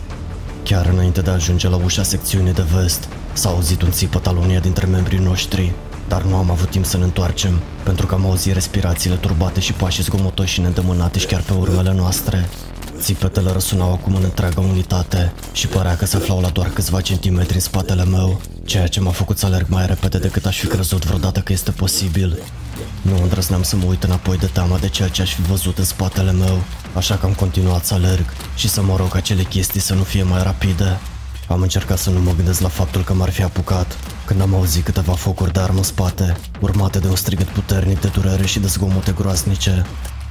Chiar 0.63 0.85
înainte 0.85 1.21
de 1.21 1.29
a 1.29 1.33
ajunge 1.33 1.69
la 1.69 1.75
ușa 1.75 2.03
secțiunii 2.03 2.53
de 2.53 2.65
vest, 2.73 3.07
S-a 3.33 3.49
auzit 3.49 3.81
un 3.81 3.91
țipăt 3.91 4.27
al 4.27 4.37
uneia 4.37 4.59
dintre 4.59 4.85
membrii 4.85 5.19
noștri, 5.19 5.71
dar 6.07 6.21
nu 6.21 6.35
am 6.35 6.51
avut 6.51 6.69
timp 6.69 6.85
să 6.85 6.97
ne 6.97 7.03
întoarcem, 7.03 7.59
pentru 7.83 8.05
că 8.05 8.13
am 8.13 8.25
auzit 8.25 8.53
respirațiile 8.53 9.15
turbate 9.15 9.59
și 9.59 9.73
pașii 9.73 10.03
zgomotoși 10.03 10.53
și 10.53 10.61
neîndemânate 10.61 11.19
și 11.19 11.25
chiar 11.25 11.41
pe 11.41 11.53
urmele 11.53 11.93
noastre. 11.93 12.49
Țipetele 12.99 13.51
răsunau 13.51 13.91
acum 13.91 14.15
în 14.15 14.23
întreaga 14.23 14.61
unitate 14.61 15.33
și 15.51 15.67
părea 15.67 15.95
că 15.95 16.05
se 16.05 16.15
aflau 16.15 16.41
la 16.41 16.49
doar 16.49 16.69
câțiva 16.69 17.01
centimetri 17.01 17.53
în 17.53 17.59
spatele 17.59 18.03
meu, 18.05 18.41
ceea 18.65 18.87
ce 18.87 18.99
m-a 18.99 19.11
făcut 19.11 19.37
să 19.37 19.45
alerg 19.45 19.67
mai 19.69 19.85
repede 19.85 20.17
decât 20.17 20.45
aș 20.45 20.59
fi 20.59 20.67
crezut 20.67 21.05
vreodată 21.05 21.39
că 21.39 21.53
este 21.53 21.71
posibil. 21.71 22.37
Nu 23.01 23.21
îndrăzneam 23.21 23.63
să 23.63 23.75
mă 23.75 23.85
uit 23.85 24.03
înapoi 24.03 24.37
de 24.37 24.45
teama 24.45 24.77
de 24.77 24.89
ceea 24.89 25.07
ce 25.07 25.21
aș 25.21 25.33
fi 25.33 25.41
văzut 25.41 25.77
în 25.77 25.83
spatele 25.83 26.31
meu, 26.31 26.63
așa 26.95 27.15
că 27.15 27.25
am 27.25 27.33
continuat 27.33 27.85
să 27.85 27.93
alerg 27.93 28.25
și 28.55 28.69
să 28.69 28.81
mă 28.81 28.95
rog 28.95 29.15
acele 29.15 29.43
chestii 29.43 29.81
să 29.81 29.93
nu 29.93 30.03
fie 30.03 30.23
mai 30.23 30.43
rapide. 30.43 30.99
Am 31.47 31.61
încercat 31.61 31.97
să 31.97 32.09
nu 32.09 32.19
mă 32.19 32.31
gândesc 32.35 32.61
la 32.61 32.67
faptul 32.67 33.03
că 33.03 33.13
m-ar 33.13 33.29
fi 33.29 33.43
apucat, 33.43 33.97
când 34.25 34.41
am 34.41 34.53
auzit 34.53 34.83
câteva 34.83 35.13
focuri 35.13 35.53
de 35.53 35.59
armă 35.59 35.77
în 35.77 35.83
spate, 35.83 36.37
urmate 36.59 36.99
de 36.99 37.07
un 37.07 37.15
strigăt 37.15 37.47
puternic 37.47 38.01
de 38.01 38.07
durere 38.07 38.45
și 38.45 38.59
de 38.59 38.67
zgomote 38.67 39.11
groaznice. 39.11 39.85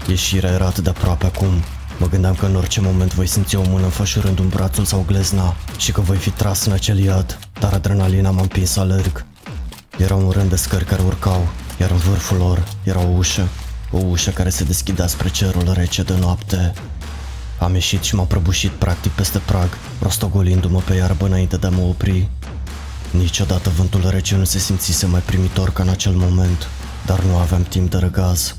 Ieșirea 0.08 0.50
era 0.50 0.66
atât 0.66 0.84
de 0.84 0.90
aproape 0.90 1.26
acum. 1.26 1.52
Mă 1.98 2.08
gândeam 2.08 2.34
că 2.34 2.46
în 2.46 2.56
orice 2.56 2.80
moment 2.80 3.14
voi 3.14 3.26
simți 3.26 3.56
o 3.56 3.62
mână 3.68 3.84
înfășurând 3.84 4.38
un 4.38 4.48
brațul 4.48 4.84
sau 4.84 5.04
glezna 5.06 5.56
și 5.76 5.92
că 5.92 6.00
voi 6.00 6.16
fi 6.16 6.30
tras 6.30 6.64
în 6.64 6.72
acel 6.72 6.98
iad, 6.98 7.38
dar 7.60 7.72
adrenalina 7.72 8.30
m-a 8.30 8.40
împins 8.40 8.70
să 8.70 8.80
alerg. 8.80 9.24
Era 9.98 10.14
un 10.14 10.30
rând 10.30 10.50
de 10.50 10.56
scări 10.56 10.84
care 10.84 11.02
urcau, 11.02 11.48
iar 11.80 11.90
în 11.90 11.96
vârful 11.96 12.36
lor 12.36 12.64
era 12.82 13.00
o 13.00 13.08
ușă, 13.16 13.48
o 13.90 13.98
ușă 13.98 14.30
care 14.30 14.50
se 14.50 14.64
deschidea 14.64 15.06
spre 15.06 15.28
cerul 15.28 15.72
rece 15.72 16.02
de 16.02 16.16
noapte. 16.18 16.72
Am 17.58 17.74
ieșit 17.74 18.02
și 18.02 18.14
m-am 18.14 18.26
prăbușit 18.26 18.70
practic 18.70 19.12
peste 19.12 19.38
prag, 19.38 19.68
rostogolindu-mă 20.00 20.80
pe 20.80 20.94
iarbă 20.94 21.26
înainte 21.26 21.56
de 21.56 21.66
a 21.66 21.70
mă 21.70 21.82
opri. 21.82 22.28
Niciodată 23.10 23.70
vântul 23.76 24.08
rece 24.08 24.36
nu 24.36 24.44
se 24.44 24.58
simțise 24.58 25.06
mai 25.06 25.20
primitor 25.20 25.72
ca 25.72 25.82
în 25.82 25.88
acel 25.88 26.12
moment, 26.12 26.68
dar 27.06 27.20
nu 27.20 27.36
aveam 27.36 27.62
timp 27.62 27.90
de 27.90 27.96
răgaz. 27.96 28.56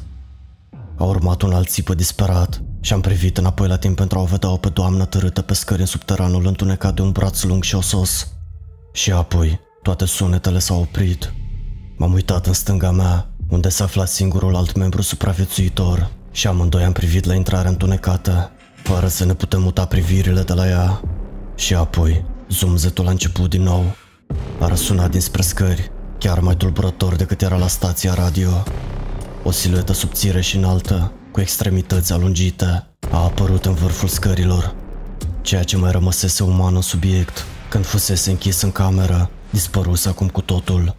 A 0.97 1.03
urmat 1.03 1.41
un 1.41 1.53
alt 1.53 1.69
țipă 1.69 1.93
disperat 1.93 2.61
și 2.81 2.93
am 2.93 3.01
privit 3.01 3.37
înapoi 3.37 3.67
la 3.67 3.77
timp 3.77 3.95
pentru 3.95 4.17
a 4.17 4.21
o 4.21 4.25
vedea 4.25 4.49
pe 4.49 4.69
doamnă 4.69 5.05
târâtă 5.05 5.41
pe 5.41 5.53
scări 5.53 5.79
în 5.79 5.85
subteranul 5.85 6.45
întunecat 6.45 6.93
de 6.95 7.01
un 7.01 7.11
braț 7.11 7.43
lung 7.43 7.63
și 7.63 7.75
osos. 7.75 8.27
Și 8.93 9.11
apoi, 9.11 9.59
toate 9.81 10.05
sunetele 10.05 10.59
s-au 10.59 10.79
oprit. 10.79 11.33
M-am 11.97 12.13
uitat 12.13 12.45
în 12.45 12.53
stânga 12.53 12.91
mea, 12.91 13.29
unde 13.49 13.69
se 13.69 13.83
afla 13.83 14.05
singurul 14.05 14.55
alt 14.55 14.75
membru 14.75 15.01
supraviețuitor 15.01 16.11
și 16.31 16.47
amândoi 16.47 16.83
am 16.83 16.91
privit 16.91 17.25
la 17.25 17.33
intrarea 17.33 17.69
întunecată, 17.69 18.51
fără 18.83 19.07
să 19.07 19.25
ne 19.25 19.33
putem 19.33 19.61
muta 19.61 19.85
privirile 19.85 20.41
de 20.41 20.53
la 20.53 20.67
ea. 20.67 21.01
Și 21.55 21.73
apoi, 21.75 22.25
zumzetul 22.49 23.07
a 23.07 23.09
început 23.09 23.49
din 23.49 23.61
nou. 23.61 23.83
A 24.59 24.67
răsunat 24.67 25.09
dinspre 25.11 25.41
scări, 25.41 25.91
chiar 26.17 26.39
mai 26.39 26.55
tulburător 26.55 27.15
decât 27.15 27.41
era 27.41 27.57
la 27.57 27.67
stația 27.67 28.13
radio. 28.13 28.49
O 29.45 29.51
siluetă 29.51 29.93
subțire 29.93 30.41
și 30.41 30.55
înaltă, 30.55 31.11
cu 31.31 31.41
extremități 31.41 32.13
alungite, 32.13 32.87
a 33.11 33.17
apărut 33.17 33.65
în 33.65 33.73
vârful 33.73 34.07
scărilor. 34.07 34.75
Ceea 35.41 35.63
ce 35.63 35.77
mai 35.77 35.91
rămăsese 35.91 36.43
uman 36.43 36.75
în 36.75 36.81
subiect, 36.81 37.45
când 37.69 37.85
fusese 37.85 38.29
închis 38.29 38.61
în 38.61 38.71
cameră, 38.71 39.29
dispăruse 39.49 40.09
acum 40.09 40.27
cu 40.27 40.41
totul. 40.41 40.95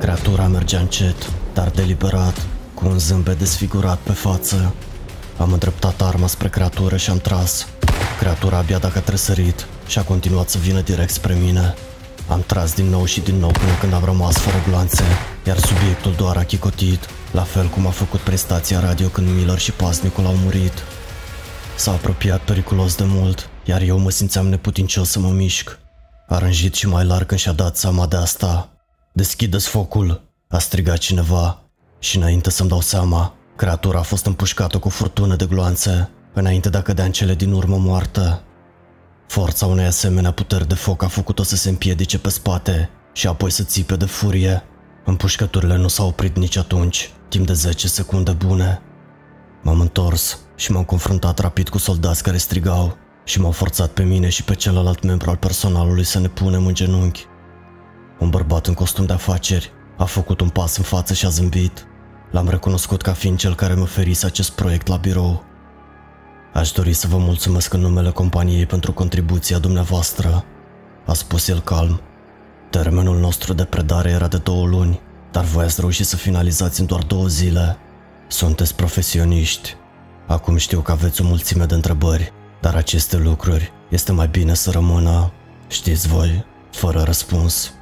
Creatura 0.00 0.46
mergea 0.46 0.78
încet, 0.78 1.32
dar 1.54 1.68
deliberat, 1.68 2.46
cu 2.74 2.86
un 2.86 2.98
zâmbet 2.98 3.38
desfigurat 3.38 3.98
pe 3.98 4.12
față. 4.12 4.74
Am 5.38 5.52
îndreptat 5.52 6.02
arma 6.02 6.26
spre 6.26 6.48
creatură 6.48 6.96
și 6.96 7.10
am 7.10 7.18
tras. 7.18 7.66
Creatura 8.18 8.56
abia 8.56 8.78
dacă 8.78 8.98
a 8.98 9.00
tresărit 9.00 9.66
și 9.86 9.98
a 9.98 10.02
continuat 10.02 10.48
să 10.48 10.58
vină 10.58 10.80
direct 10.80 11.12
spre 11.12 11.34
mine. 11.34 11.74
Am 12.28 12.42
tras 12.46 12.74
din 12.74 12.86
nou 12.86 13.04
și 13.04 13.20
din 13.20 13.34
nou 13.34 13.50
până 13.50 13.72
când 13.80 13.92
am 13.92 14.04
rămas 14.04 14.36
fără 14.36 14.56
gloanțe, 14.68 15.04
iar 15.46 15.58
subiectul 15.58 16.14
doar 16.16 16.36
a 16.36 16.42
chicotit, 16.44 17.08
la 17.30 17.42
fel 17.42 17.66
cum 17.66 17.86
a 17.86 17.90
făcut 17.90 18.20
prin 18.20 18.36
stația 18.36 18.80
radio 18.80 19.08
când 19.08 19.28
Miller 19.28 19.58
și 19.58 19.72
pasnicul 19.72 20.26
au 20.26 20.34
murit. 20.34 20.72
S-a 21.76 21.92
apropiat 21.92 22.40
periculos 22.40 22.94
de 22.94 23.04
mult, 23.06 23.48
iar 23.64 23.80
eu 23.82 23.98
mă 23.98 24.10
simțeam 24.10 24.46
neputincios 24.46 25.10
să 25.10 25.18
mă 25.18 25.28
mișc. 25.28 25.78
A 26.28 26.38
rânjit 26.38 26.74
și 26.74 26.88
mai 26.88 27.04
larg 27.04 27.26
când 27.26 27.40
și-a 27.40 27.52
dat 27.52 27.76
seama 27.76 28.06
de 28.06 28.16
asta. 28.16 28.68
Deschideți 29.12 29.68
focul, 29.68 30.22
a 30.48 30.58
strigat 30.58 30.98
cineva. 30.98 31.60
Și 31.98 32.16
înainte 32.16 32.50
să-mi 32.50 32.68
dau 32.68 32.80
seama, 32.80 33.34
creatura 33.56 33.98
a 33.98 34.02
fost 34.02 34.26
împușcată 34.26 34.78
cu 34.78 34.88
furtună 34.88 35.36
de 35.36 35.46
gloanțe, 35.46 36.10
înainte 36.34 36.68
de 36.68 36.76
a 36.76 36.82
cădea 36.82 37.04
în 37.04 37.12
cele 37.12 37.34
din 37.34 37.52
urmă 37.52 37.76
moartă. 37.76 38.42
Forța 39.26 39.66
unei 39.66 39.86
asemenea 39.86 40.30
puteri 40.30 40.68
de 40.68 40.74
foc 40.74 41.02
a 41.02 41.08
făcut-o 41.08 41.42
să 41.42 41.56
se 41.56 41.68
împiedice 41.68 42.18
pe 42.18 42.28
spate 42.28 42.90
și 43.12 43.26
apoi 43.26 43.50
să 43.50 43.62
țipe 43.62 43.96
de 43.96 44.04
furie. 44.04 44.62
Împușcăturile 45.04 45.76
nu 45.76 45.88
s-au 45.88 46.08
oprit 46.08 46.36
nici 46.36 46.56
atunci, 46.56 47.10
timp 47.28 47.46
de 47.46 47.52
10 47.52 47.88
secunde 47.88 48.32
bune. 48.32 48.82
M-am 49.62 49.80
întors 49.80 50.38
și 50.54 50.72
m-am 50.72 50.84
confruntat 50.84 51.38
rapid 51.38 51.68
cu 51.68 51.78
soldați 51.78 52.22
care 52.22 52.36
strigau 52.36 52.96
și 53.24 53.40
m-au 53.40 53.50
forțat 53.50 53.90
pe 53.90 54.02
mine 54.02 54.28
și 54.28 54.44
pe 54.44 54.54
celălalt 54.54 55.02
membru 55.02 55.30
al 55.30 55.36
personalului 55.36 56.04
să 56.04 56.18
ne 56.18 56.28
punem 56.28 56.66
în 56.66 56.74
genunchi. 56.74 57.26
Un 58.18 58.30
bărbat 58.30 58.66
în 58.66 58.74
costum 58.74 59.06
de 59.06 59.12
afaceri 59.12 59.72
a 59.96 60.04
făcut 60.04 60.40
un 60.40 60.48
pas 60.48 60.76
în 60.76 60.84
față 60.84 61.14
și 61.14 61.26
a 61.26 61.28
zâmbit. 61.28 61.86
L-am 62.30 62.48
recunoscut 62.48 63.02
ca 63.02 63.12
fiind 63.12 63.38
cel 63.38 63.54
care 63.54 63.74
mă 63.74 63.82
oferise 63.82 64.26
acest 64.26 64.50
proiect 64.50 64.86
la 64.86 64.96
birou. 64.96 65.44
Aș 66.52 66.70
dori 66.70 66.92
să 66.92 67.06
vă 67.06 67.16
mulțumesc 67.16 67.72
în 67.72 67.80
numele 67.80 68.10
companiei 68.10 68.66
pentru 68.66 68.92
contribuția 68.92 69.58
dumneavoastră, 69.58 70.44
a 71.06 71.12
spus 71.12 71.48
el 71.48 71.60
calm. 71.60 72.00
Termenul 72.70 73.18
nostru 73.18 73.52
de 73.52 73.64
predare 73.64 74.10
era 74.10 74.28
de 74.28 74.36
două 74.36 74.66
luni, 74.66 75.00
dar 75.36 75.44
voi 75.44 75.64
ați 75.64 75.80
reușit 75.80 76.06
să 76.06 76.16
finalizați 76.16 76.80
în 76.80 76.86
doar 76.86 77.02
două 77.02 77.26
zile. 77.26 77.78
Sunteți 78.26 78.74
profesioniști. 78.74 79.76
Acum 80.26 80.56
știu 80.56 80.80
că 80.80 80.92
aveți 80.92 81.20
o 81.20 81.24
mulțime 81.24 81.64
de 81.64 81.74
întrebări, 81.74 82.32
dar 82.60 82.74
aceste 82.74 83.16
lucruri 83.16 83.72
este 83.88 84.12
mai 84.12 84.28
bine 84.28 84.54
să 84.54 84.70
rămână, 84.70 85.32
știți 85.68 86.08
voi, 86.08 86.44
fără 86.70 87.02
răspuns. 87.02 87.72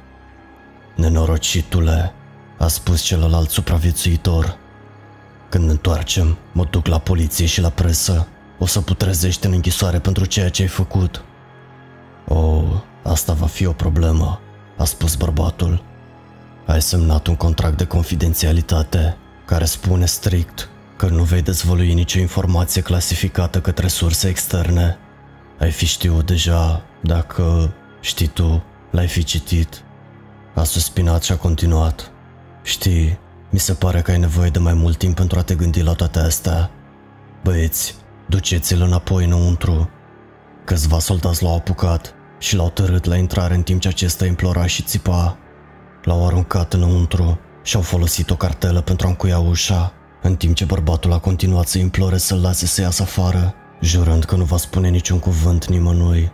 Nenorocitule, 0.95 2.13
a 2.57 2.67
spus 2.67 3.01
celălalt 3.01 3.49
supraviețuitor. 3.49 4.57
Când 5.49 5.65
ne 5.65 5.71
întoarcem, 5.71 6.37
mă 6.51 6.67
duc 6.69 6.85
la 6.85 6.99
poliție 6.99 7.45
și 7.45 7.61
la 7.61 7.69
presă. 7.69 8.27
O 8.59 8.65
să 8.65 8.81
putrezești 8.81 9.45
în 9.45 9.51
închisoare 9.51 9.99
pentru 9.99 10.25
ceea 10.25 10.49
ce 10.49 10.61
ai 10.61 10.67
făcut. 10.67 11.23
Oh, 12.27 12.81
asta 13.03 13.33
va 13.33 13.47
fi 13.47 13.65
o 13.65 13.71
problemă, 13.71 14.39
a 14.77 14.83
spus 14.83 15.15
bărbatul. 15.15 15.83
Ai 16.65 16.81
semnat 16.81 17.27
un 17.27 17.35
contract 17.35 17.77
de 17.77 17.85
confidențialitate 17.85 19.17
care 19.45 19.65
spune 19.65 20.05
strict 20.05 20.69
că 20.95 21.07
nu 21.07 21.23
vei 21.23 21.41
dezvălui 21.41 21.93
nicio 21.93 22.19
informație 22.19 22.81
clasificată 22.81 23.61
către 23.61 23.87
surse 23.87 24.27
externe. 24.27 24.97
Ai 25.59 25.71
fi 25.71 25.85
știut 25.85 26.25
deja 26.25 26.83
dacă, 27.01 27.73
știi 28.01 28.27
tu, 28.27 28.63
l-ai 28.91 29.07
fi 29.07 29.23
citit. 29.23 29.83
A 30.55 30.63
suspinat 30.63 31.23
și 31.23 31.31
a 31.31 31.37
continuat. 31.37 32.11
Știi, 32.63 33.19
mi 33.49 33.59
se 33.59 33.73
pare 33.73 34.01
că 34.01 34.11
ai 34.11 34.19
nevoie 34.19 34.49
de 34.49 34.59
mai 34.59 34.73
mult 34.73 34.97
timp 34.97 35.15
pentru 35.15 35.39
a 35.39 35.41
te 35.41 35.55
gândi 35.55 35.81
la 35.81 35.93
toate 35.93 36.19
astea. 36.19 36.71
Băieți, 37.43 37.95
duceți-l 38.25 38.81
înapoi 38.81 39.25
înăuntru. 39.25 39.89
Câțiva 40.63 40.99
soldați 40.99 41.43
l-au 41.43 41.55
apucat 41.55 42.13
și 42.39 42.55
l-au 42.55 42.69
tărât 42.69 43.05
la 43.05 43.17
intrare 43.17 43.55
în 43.55 43.63
timp 43.63 43.81
ce 43.81 43.87
acesta 43.87 44.25
implora 44.25 44.65
și 44.65 44.83
țipa. 44.83 45.37
L-au 46.05 46.25
aruncat 46.25 46.73
înăuntru 46.73 47.39
și 47.63 47.75
au 47.75 47.81
folosit 47.81 48.29
o 48.29 48.35
cartelă 48.35 48.81
pentru 48.81 49.07
a 49.07 49.09
încuia 49.09 49.39
ușa, 49.39 49.93
în 50.21 50.35
timp 50.35 50.55
ce 50.55 50.65
bărbatul 50.65 51.13
a 51.13 51.19
continuat 51.19 51.67
să 51.67 51.77
implore 51.77 52.17
să-l 52.17 52.41
lase 52.41 52.65
să 52.65 52.81
iasă 52.81 53.01
afară, 53.01 53.53
jurând 53.81 54.23
că 54.23 54.35
nu 54.35 54.43
va 54.43 54.57
spune 54.57 54.89
niciun 54.89 55.19
cuvânt 55.19 55.65
nimănui. 55.65 56.31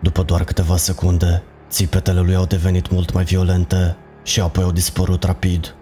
După 0.00 0.22
doar 0.22 0.44
câteva 0.44 0.76
secunde, 0.76 1.42
țipetele 1.70 2.20
lui 2.20 2.34
au 2.34 2.44
devenit 2.44 2.90
mult 2.90 3.12
mai 3.12 3.24
violente 3.24 3.96
și 4.22 4.40
apoi 4.40 4.64
au 4.64 4.72
dispărut 4.72 5.24
rapid. 5.24 5.74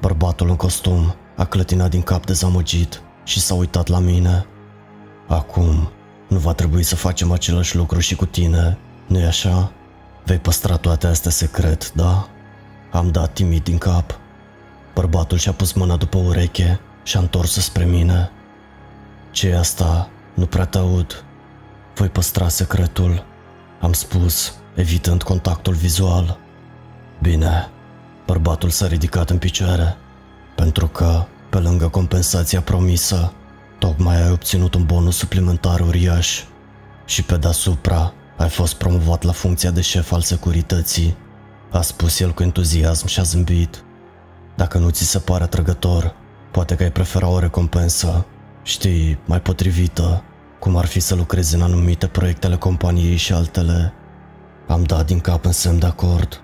Bărbatul 0.00 0.48
în 0.48 0.56
costum 0.56 1.14
a 1.36 1.44
clătinat 1.44 1.90
din 1.90 2.02
cap 2.02 2.26
dezamăgit 2.26 3.02
și 3.24 3.40
s-a 3.40 3.54
uitat 3.54 3.86
la 3.86 3.98
mine. 3.98 4.46
Acum, 5.28 5.90
nu 6.28 6.38
va 6.38 6.52
trebui 6.52 6.82
să 6.82 6.96
facem 6.96 7.32
același 7.32 7.76
lucru 7.76 7.98
și 7.98 8.16
cu 8.16 8.26
tine, 8.26 8.78
nu-i 9.06 9.24
așa? 9.24 9.72
Vei 10.28 10.38
păstra 10.38 10.76
toate 10.76 11.06
astea 11.06 11.30
secret, 11.30 11.92
da? 11.92 12.28
Am 12.90 13.10
dat 13.10 13.32
timid 13.32 13.62
din 13.62 13.78
cap. 13.78 14.18
Bărbatul 14.94 15.38
și-a 15.38 15.52
pus 15.52 15.72
mâna 15.72 15.96
după 15.96 16.18
ureche 16.18 16.80
și 17.02 17.16
a 17.16 17.20
întors 17.20 17.52
spre 17.52 17.84
mine. 17.84 18.30
ce 19.30 19.54
asta? 19.54 20.08
Nu 20.34 20.46
prea 20.46 20.64
te 20.64 20.78
aud. 20.78 21.24
Voi 21.94 22.08
păstra 22.08 22.48
secretul, 22.48 23.24
am 23.80 23.92
spus, 23.92 24.54
evitând 24.74 25.22
contactul 25.22 25.74
vizual. 25.74 26.38
Bine, 27.22 27.68
bărbatul 28.26 28.70
s-a 28.70 28.86
ridicat 28.86 29.30
în 29.30 29.38
picioare, 29.38 29.96
pentru 30.54 30.86
că, 30.86 31.24
pe 31.50 31.58
lângă 31.58 31.88
compensația 31.88 32.60
promisă, 32.60 33.32
tocmai 33.78 34.22
ai 34.22 34.30
obținut 34.30 34.74
un 34.74 34.84
bonus 34.84 35.16
suplimentar 35.16 35.80
uriaș 35.80 36.42
și 37.04 37.22
pe 37.22 37.36
deasupra 37.36 38.12
Ai 38.38 38.48
fost 38.48 38.74
promovat 38.74 39.22
la 39.22 39.32
funcția 39.32 39.70
de 39.70 39.80
șef 39.80 40.12
al 40.12 40.20
securității, 40.20 41.16
a 41.70 41.80
spus 41.80 42.20
el 42.20 42.32
cu 42.32 42.42
entuziasm 42.42 43.06
și 43.06 43.20
a 43.20 43.22
zâmbit. 43.22 43.84
Dacă 44.56 44.78
nu 44.78 44.90
ți 44.90 45.04
se 45.04 45.18
pare 45.18 45.44
atrăgător, 45.44 46.14
poate 46.50 46.74
că 46.74 46.82
ai 46.82 46.92
prefera 46.92 47.28
o 47.28 47.38
recompensă, 47.38 48.26
știi, 48.62 49.18
mai 49.24 49.40
potrivită, 49.40 50.22
cum 50.58 50.76
ar 50.76 50.86
fi 50.86 51.00
să 51.00 51.14
lucrezi 51.14 51.54
în 51.54 51.62
anumite 51.62 52.06
proiectele 52.06 52.56
companiei 52.56 53.16
și 53.16 53.32
altele. 53.32 53.92
Am 54.68 54.82
dat 54.82 55.06
din 55.06 55.20
cap 55.20 55.44
în 55.44 55.52
semn 55.52 55.78
de 55.78 55.86
acord. 55.86 56.42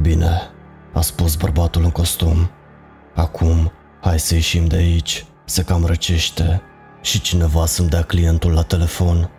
Bine, 0.00 0.40
a 0.92 1.00
spus 1.00 1.34
bărbatul 1.34 1.82
în 1.82 1.90
costum. 1.90 2.50
Acum, 3.14 3.72
hai 4.00 4.18
să 4.18 4.34
ieșim 4.34 4.66
de 4.66 4.76
aici, 4.76 5.26
se 5.44 5.62
cam 5.62 5.84
răcește 5.84 6.62
și 7.00 7.20
cineva 7.20 7.66
să-mi 7.66 7.88
dea 7.88 8.02
clientul 8.02 8.52
la 8.52 8.62
telefon. 8.62 9.30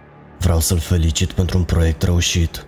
Vreau 0.43 0.59
să-l 0.59 0.79
felicit 0.79 1.31
pentru 1.31 1.57
un 1.57 1.63
proiect 1.63 2.01
reușit. 2.01 2.65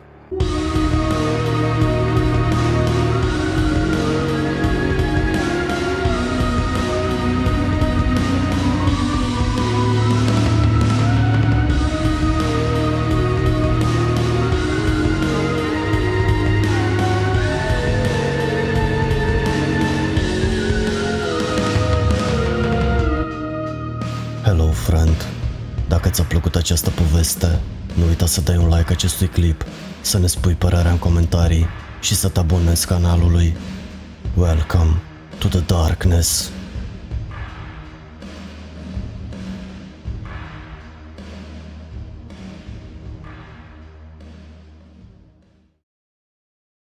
Această 26.66 26.89
poveste, 26.89 27.59
nu 27.93 28.05
uita 28.07 28.26
să 28.26 28.41
dai 28.41 28.57
un 28.57 28.68
like 28.68 28.91
acestui 28.91 29.28
clip, 29.28 29.66
să 30.01 30.18
ne 30.18 30.28
spui 30.28 30.53
părerea 30.53 30.91
în 30.91 30.97
comentarii 30.97 31.66
și 32.01 32.16
să 32.16 32.28
te 32.28 32.39
abonezi 32.39 32.88
canalului. 32.88 33.57
Welcome 34.36 35.01
to 35.38 35.47
the 35.47 35.59
darkness. 35.59 36.49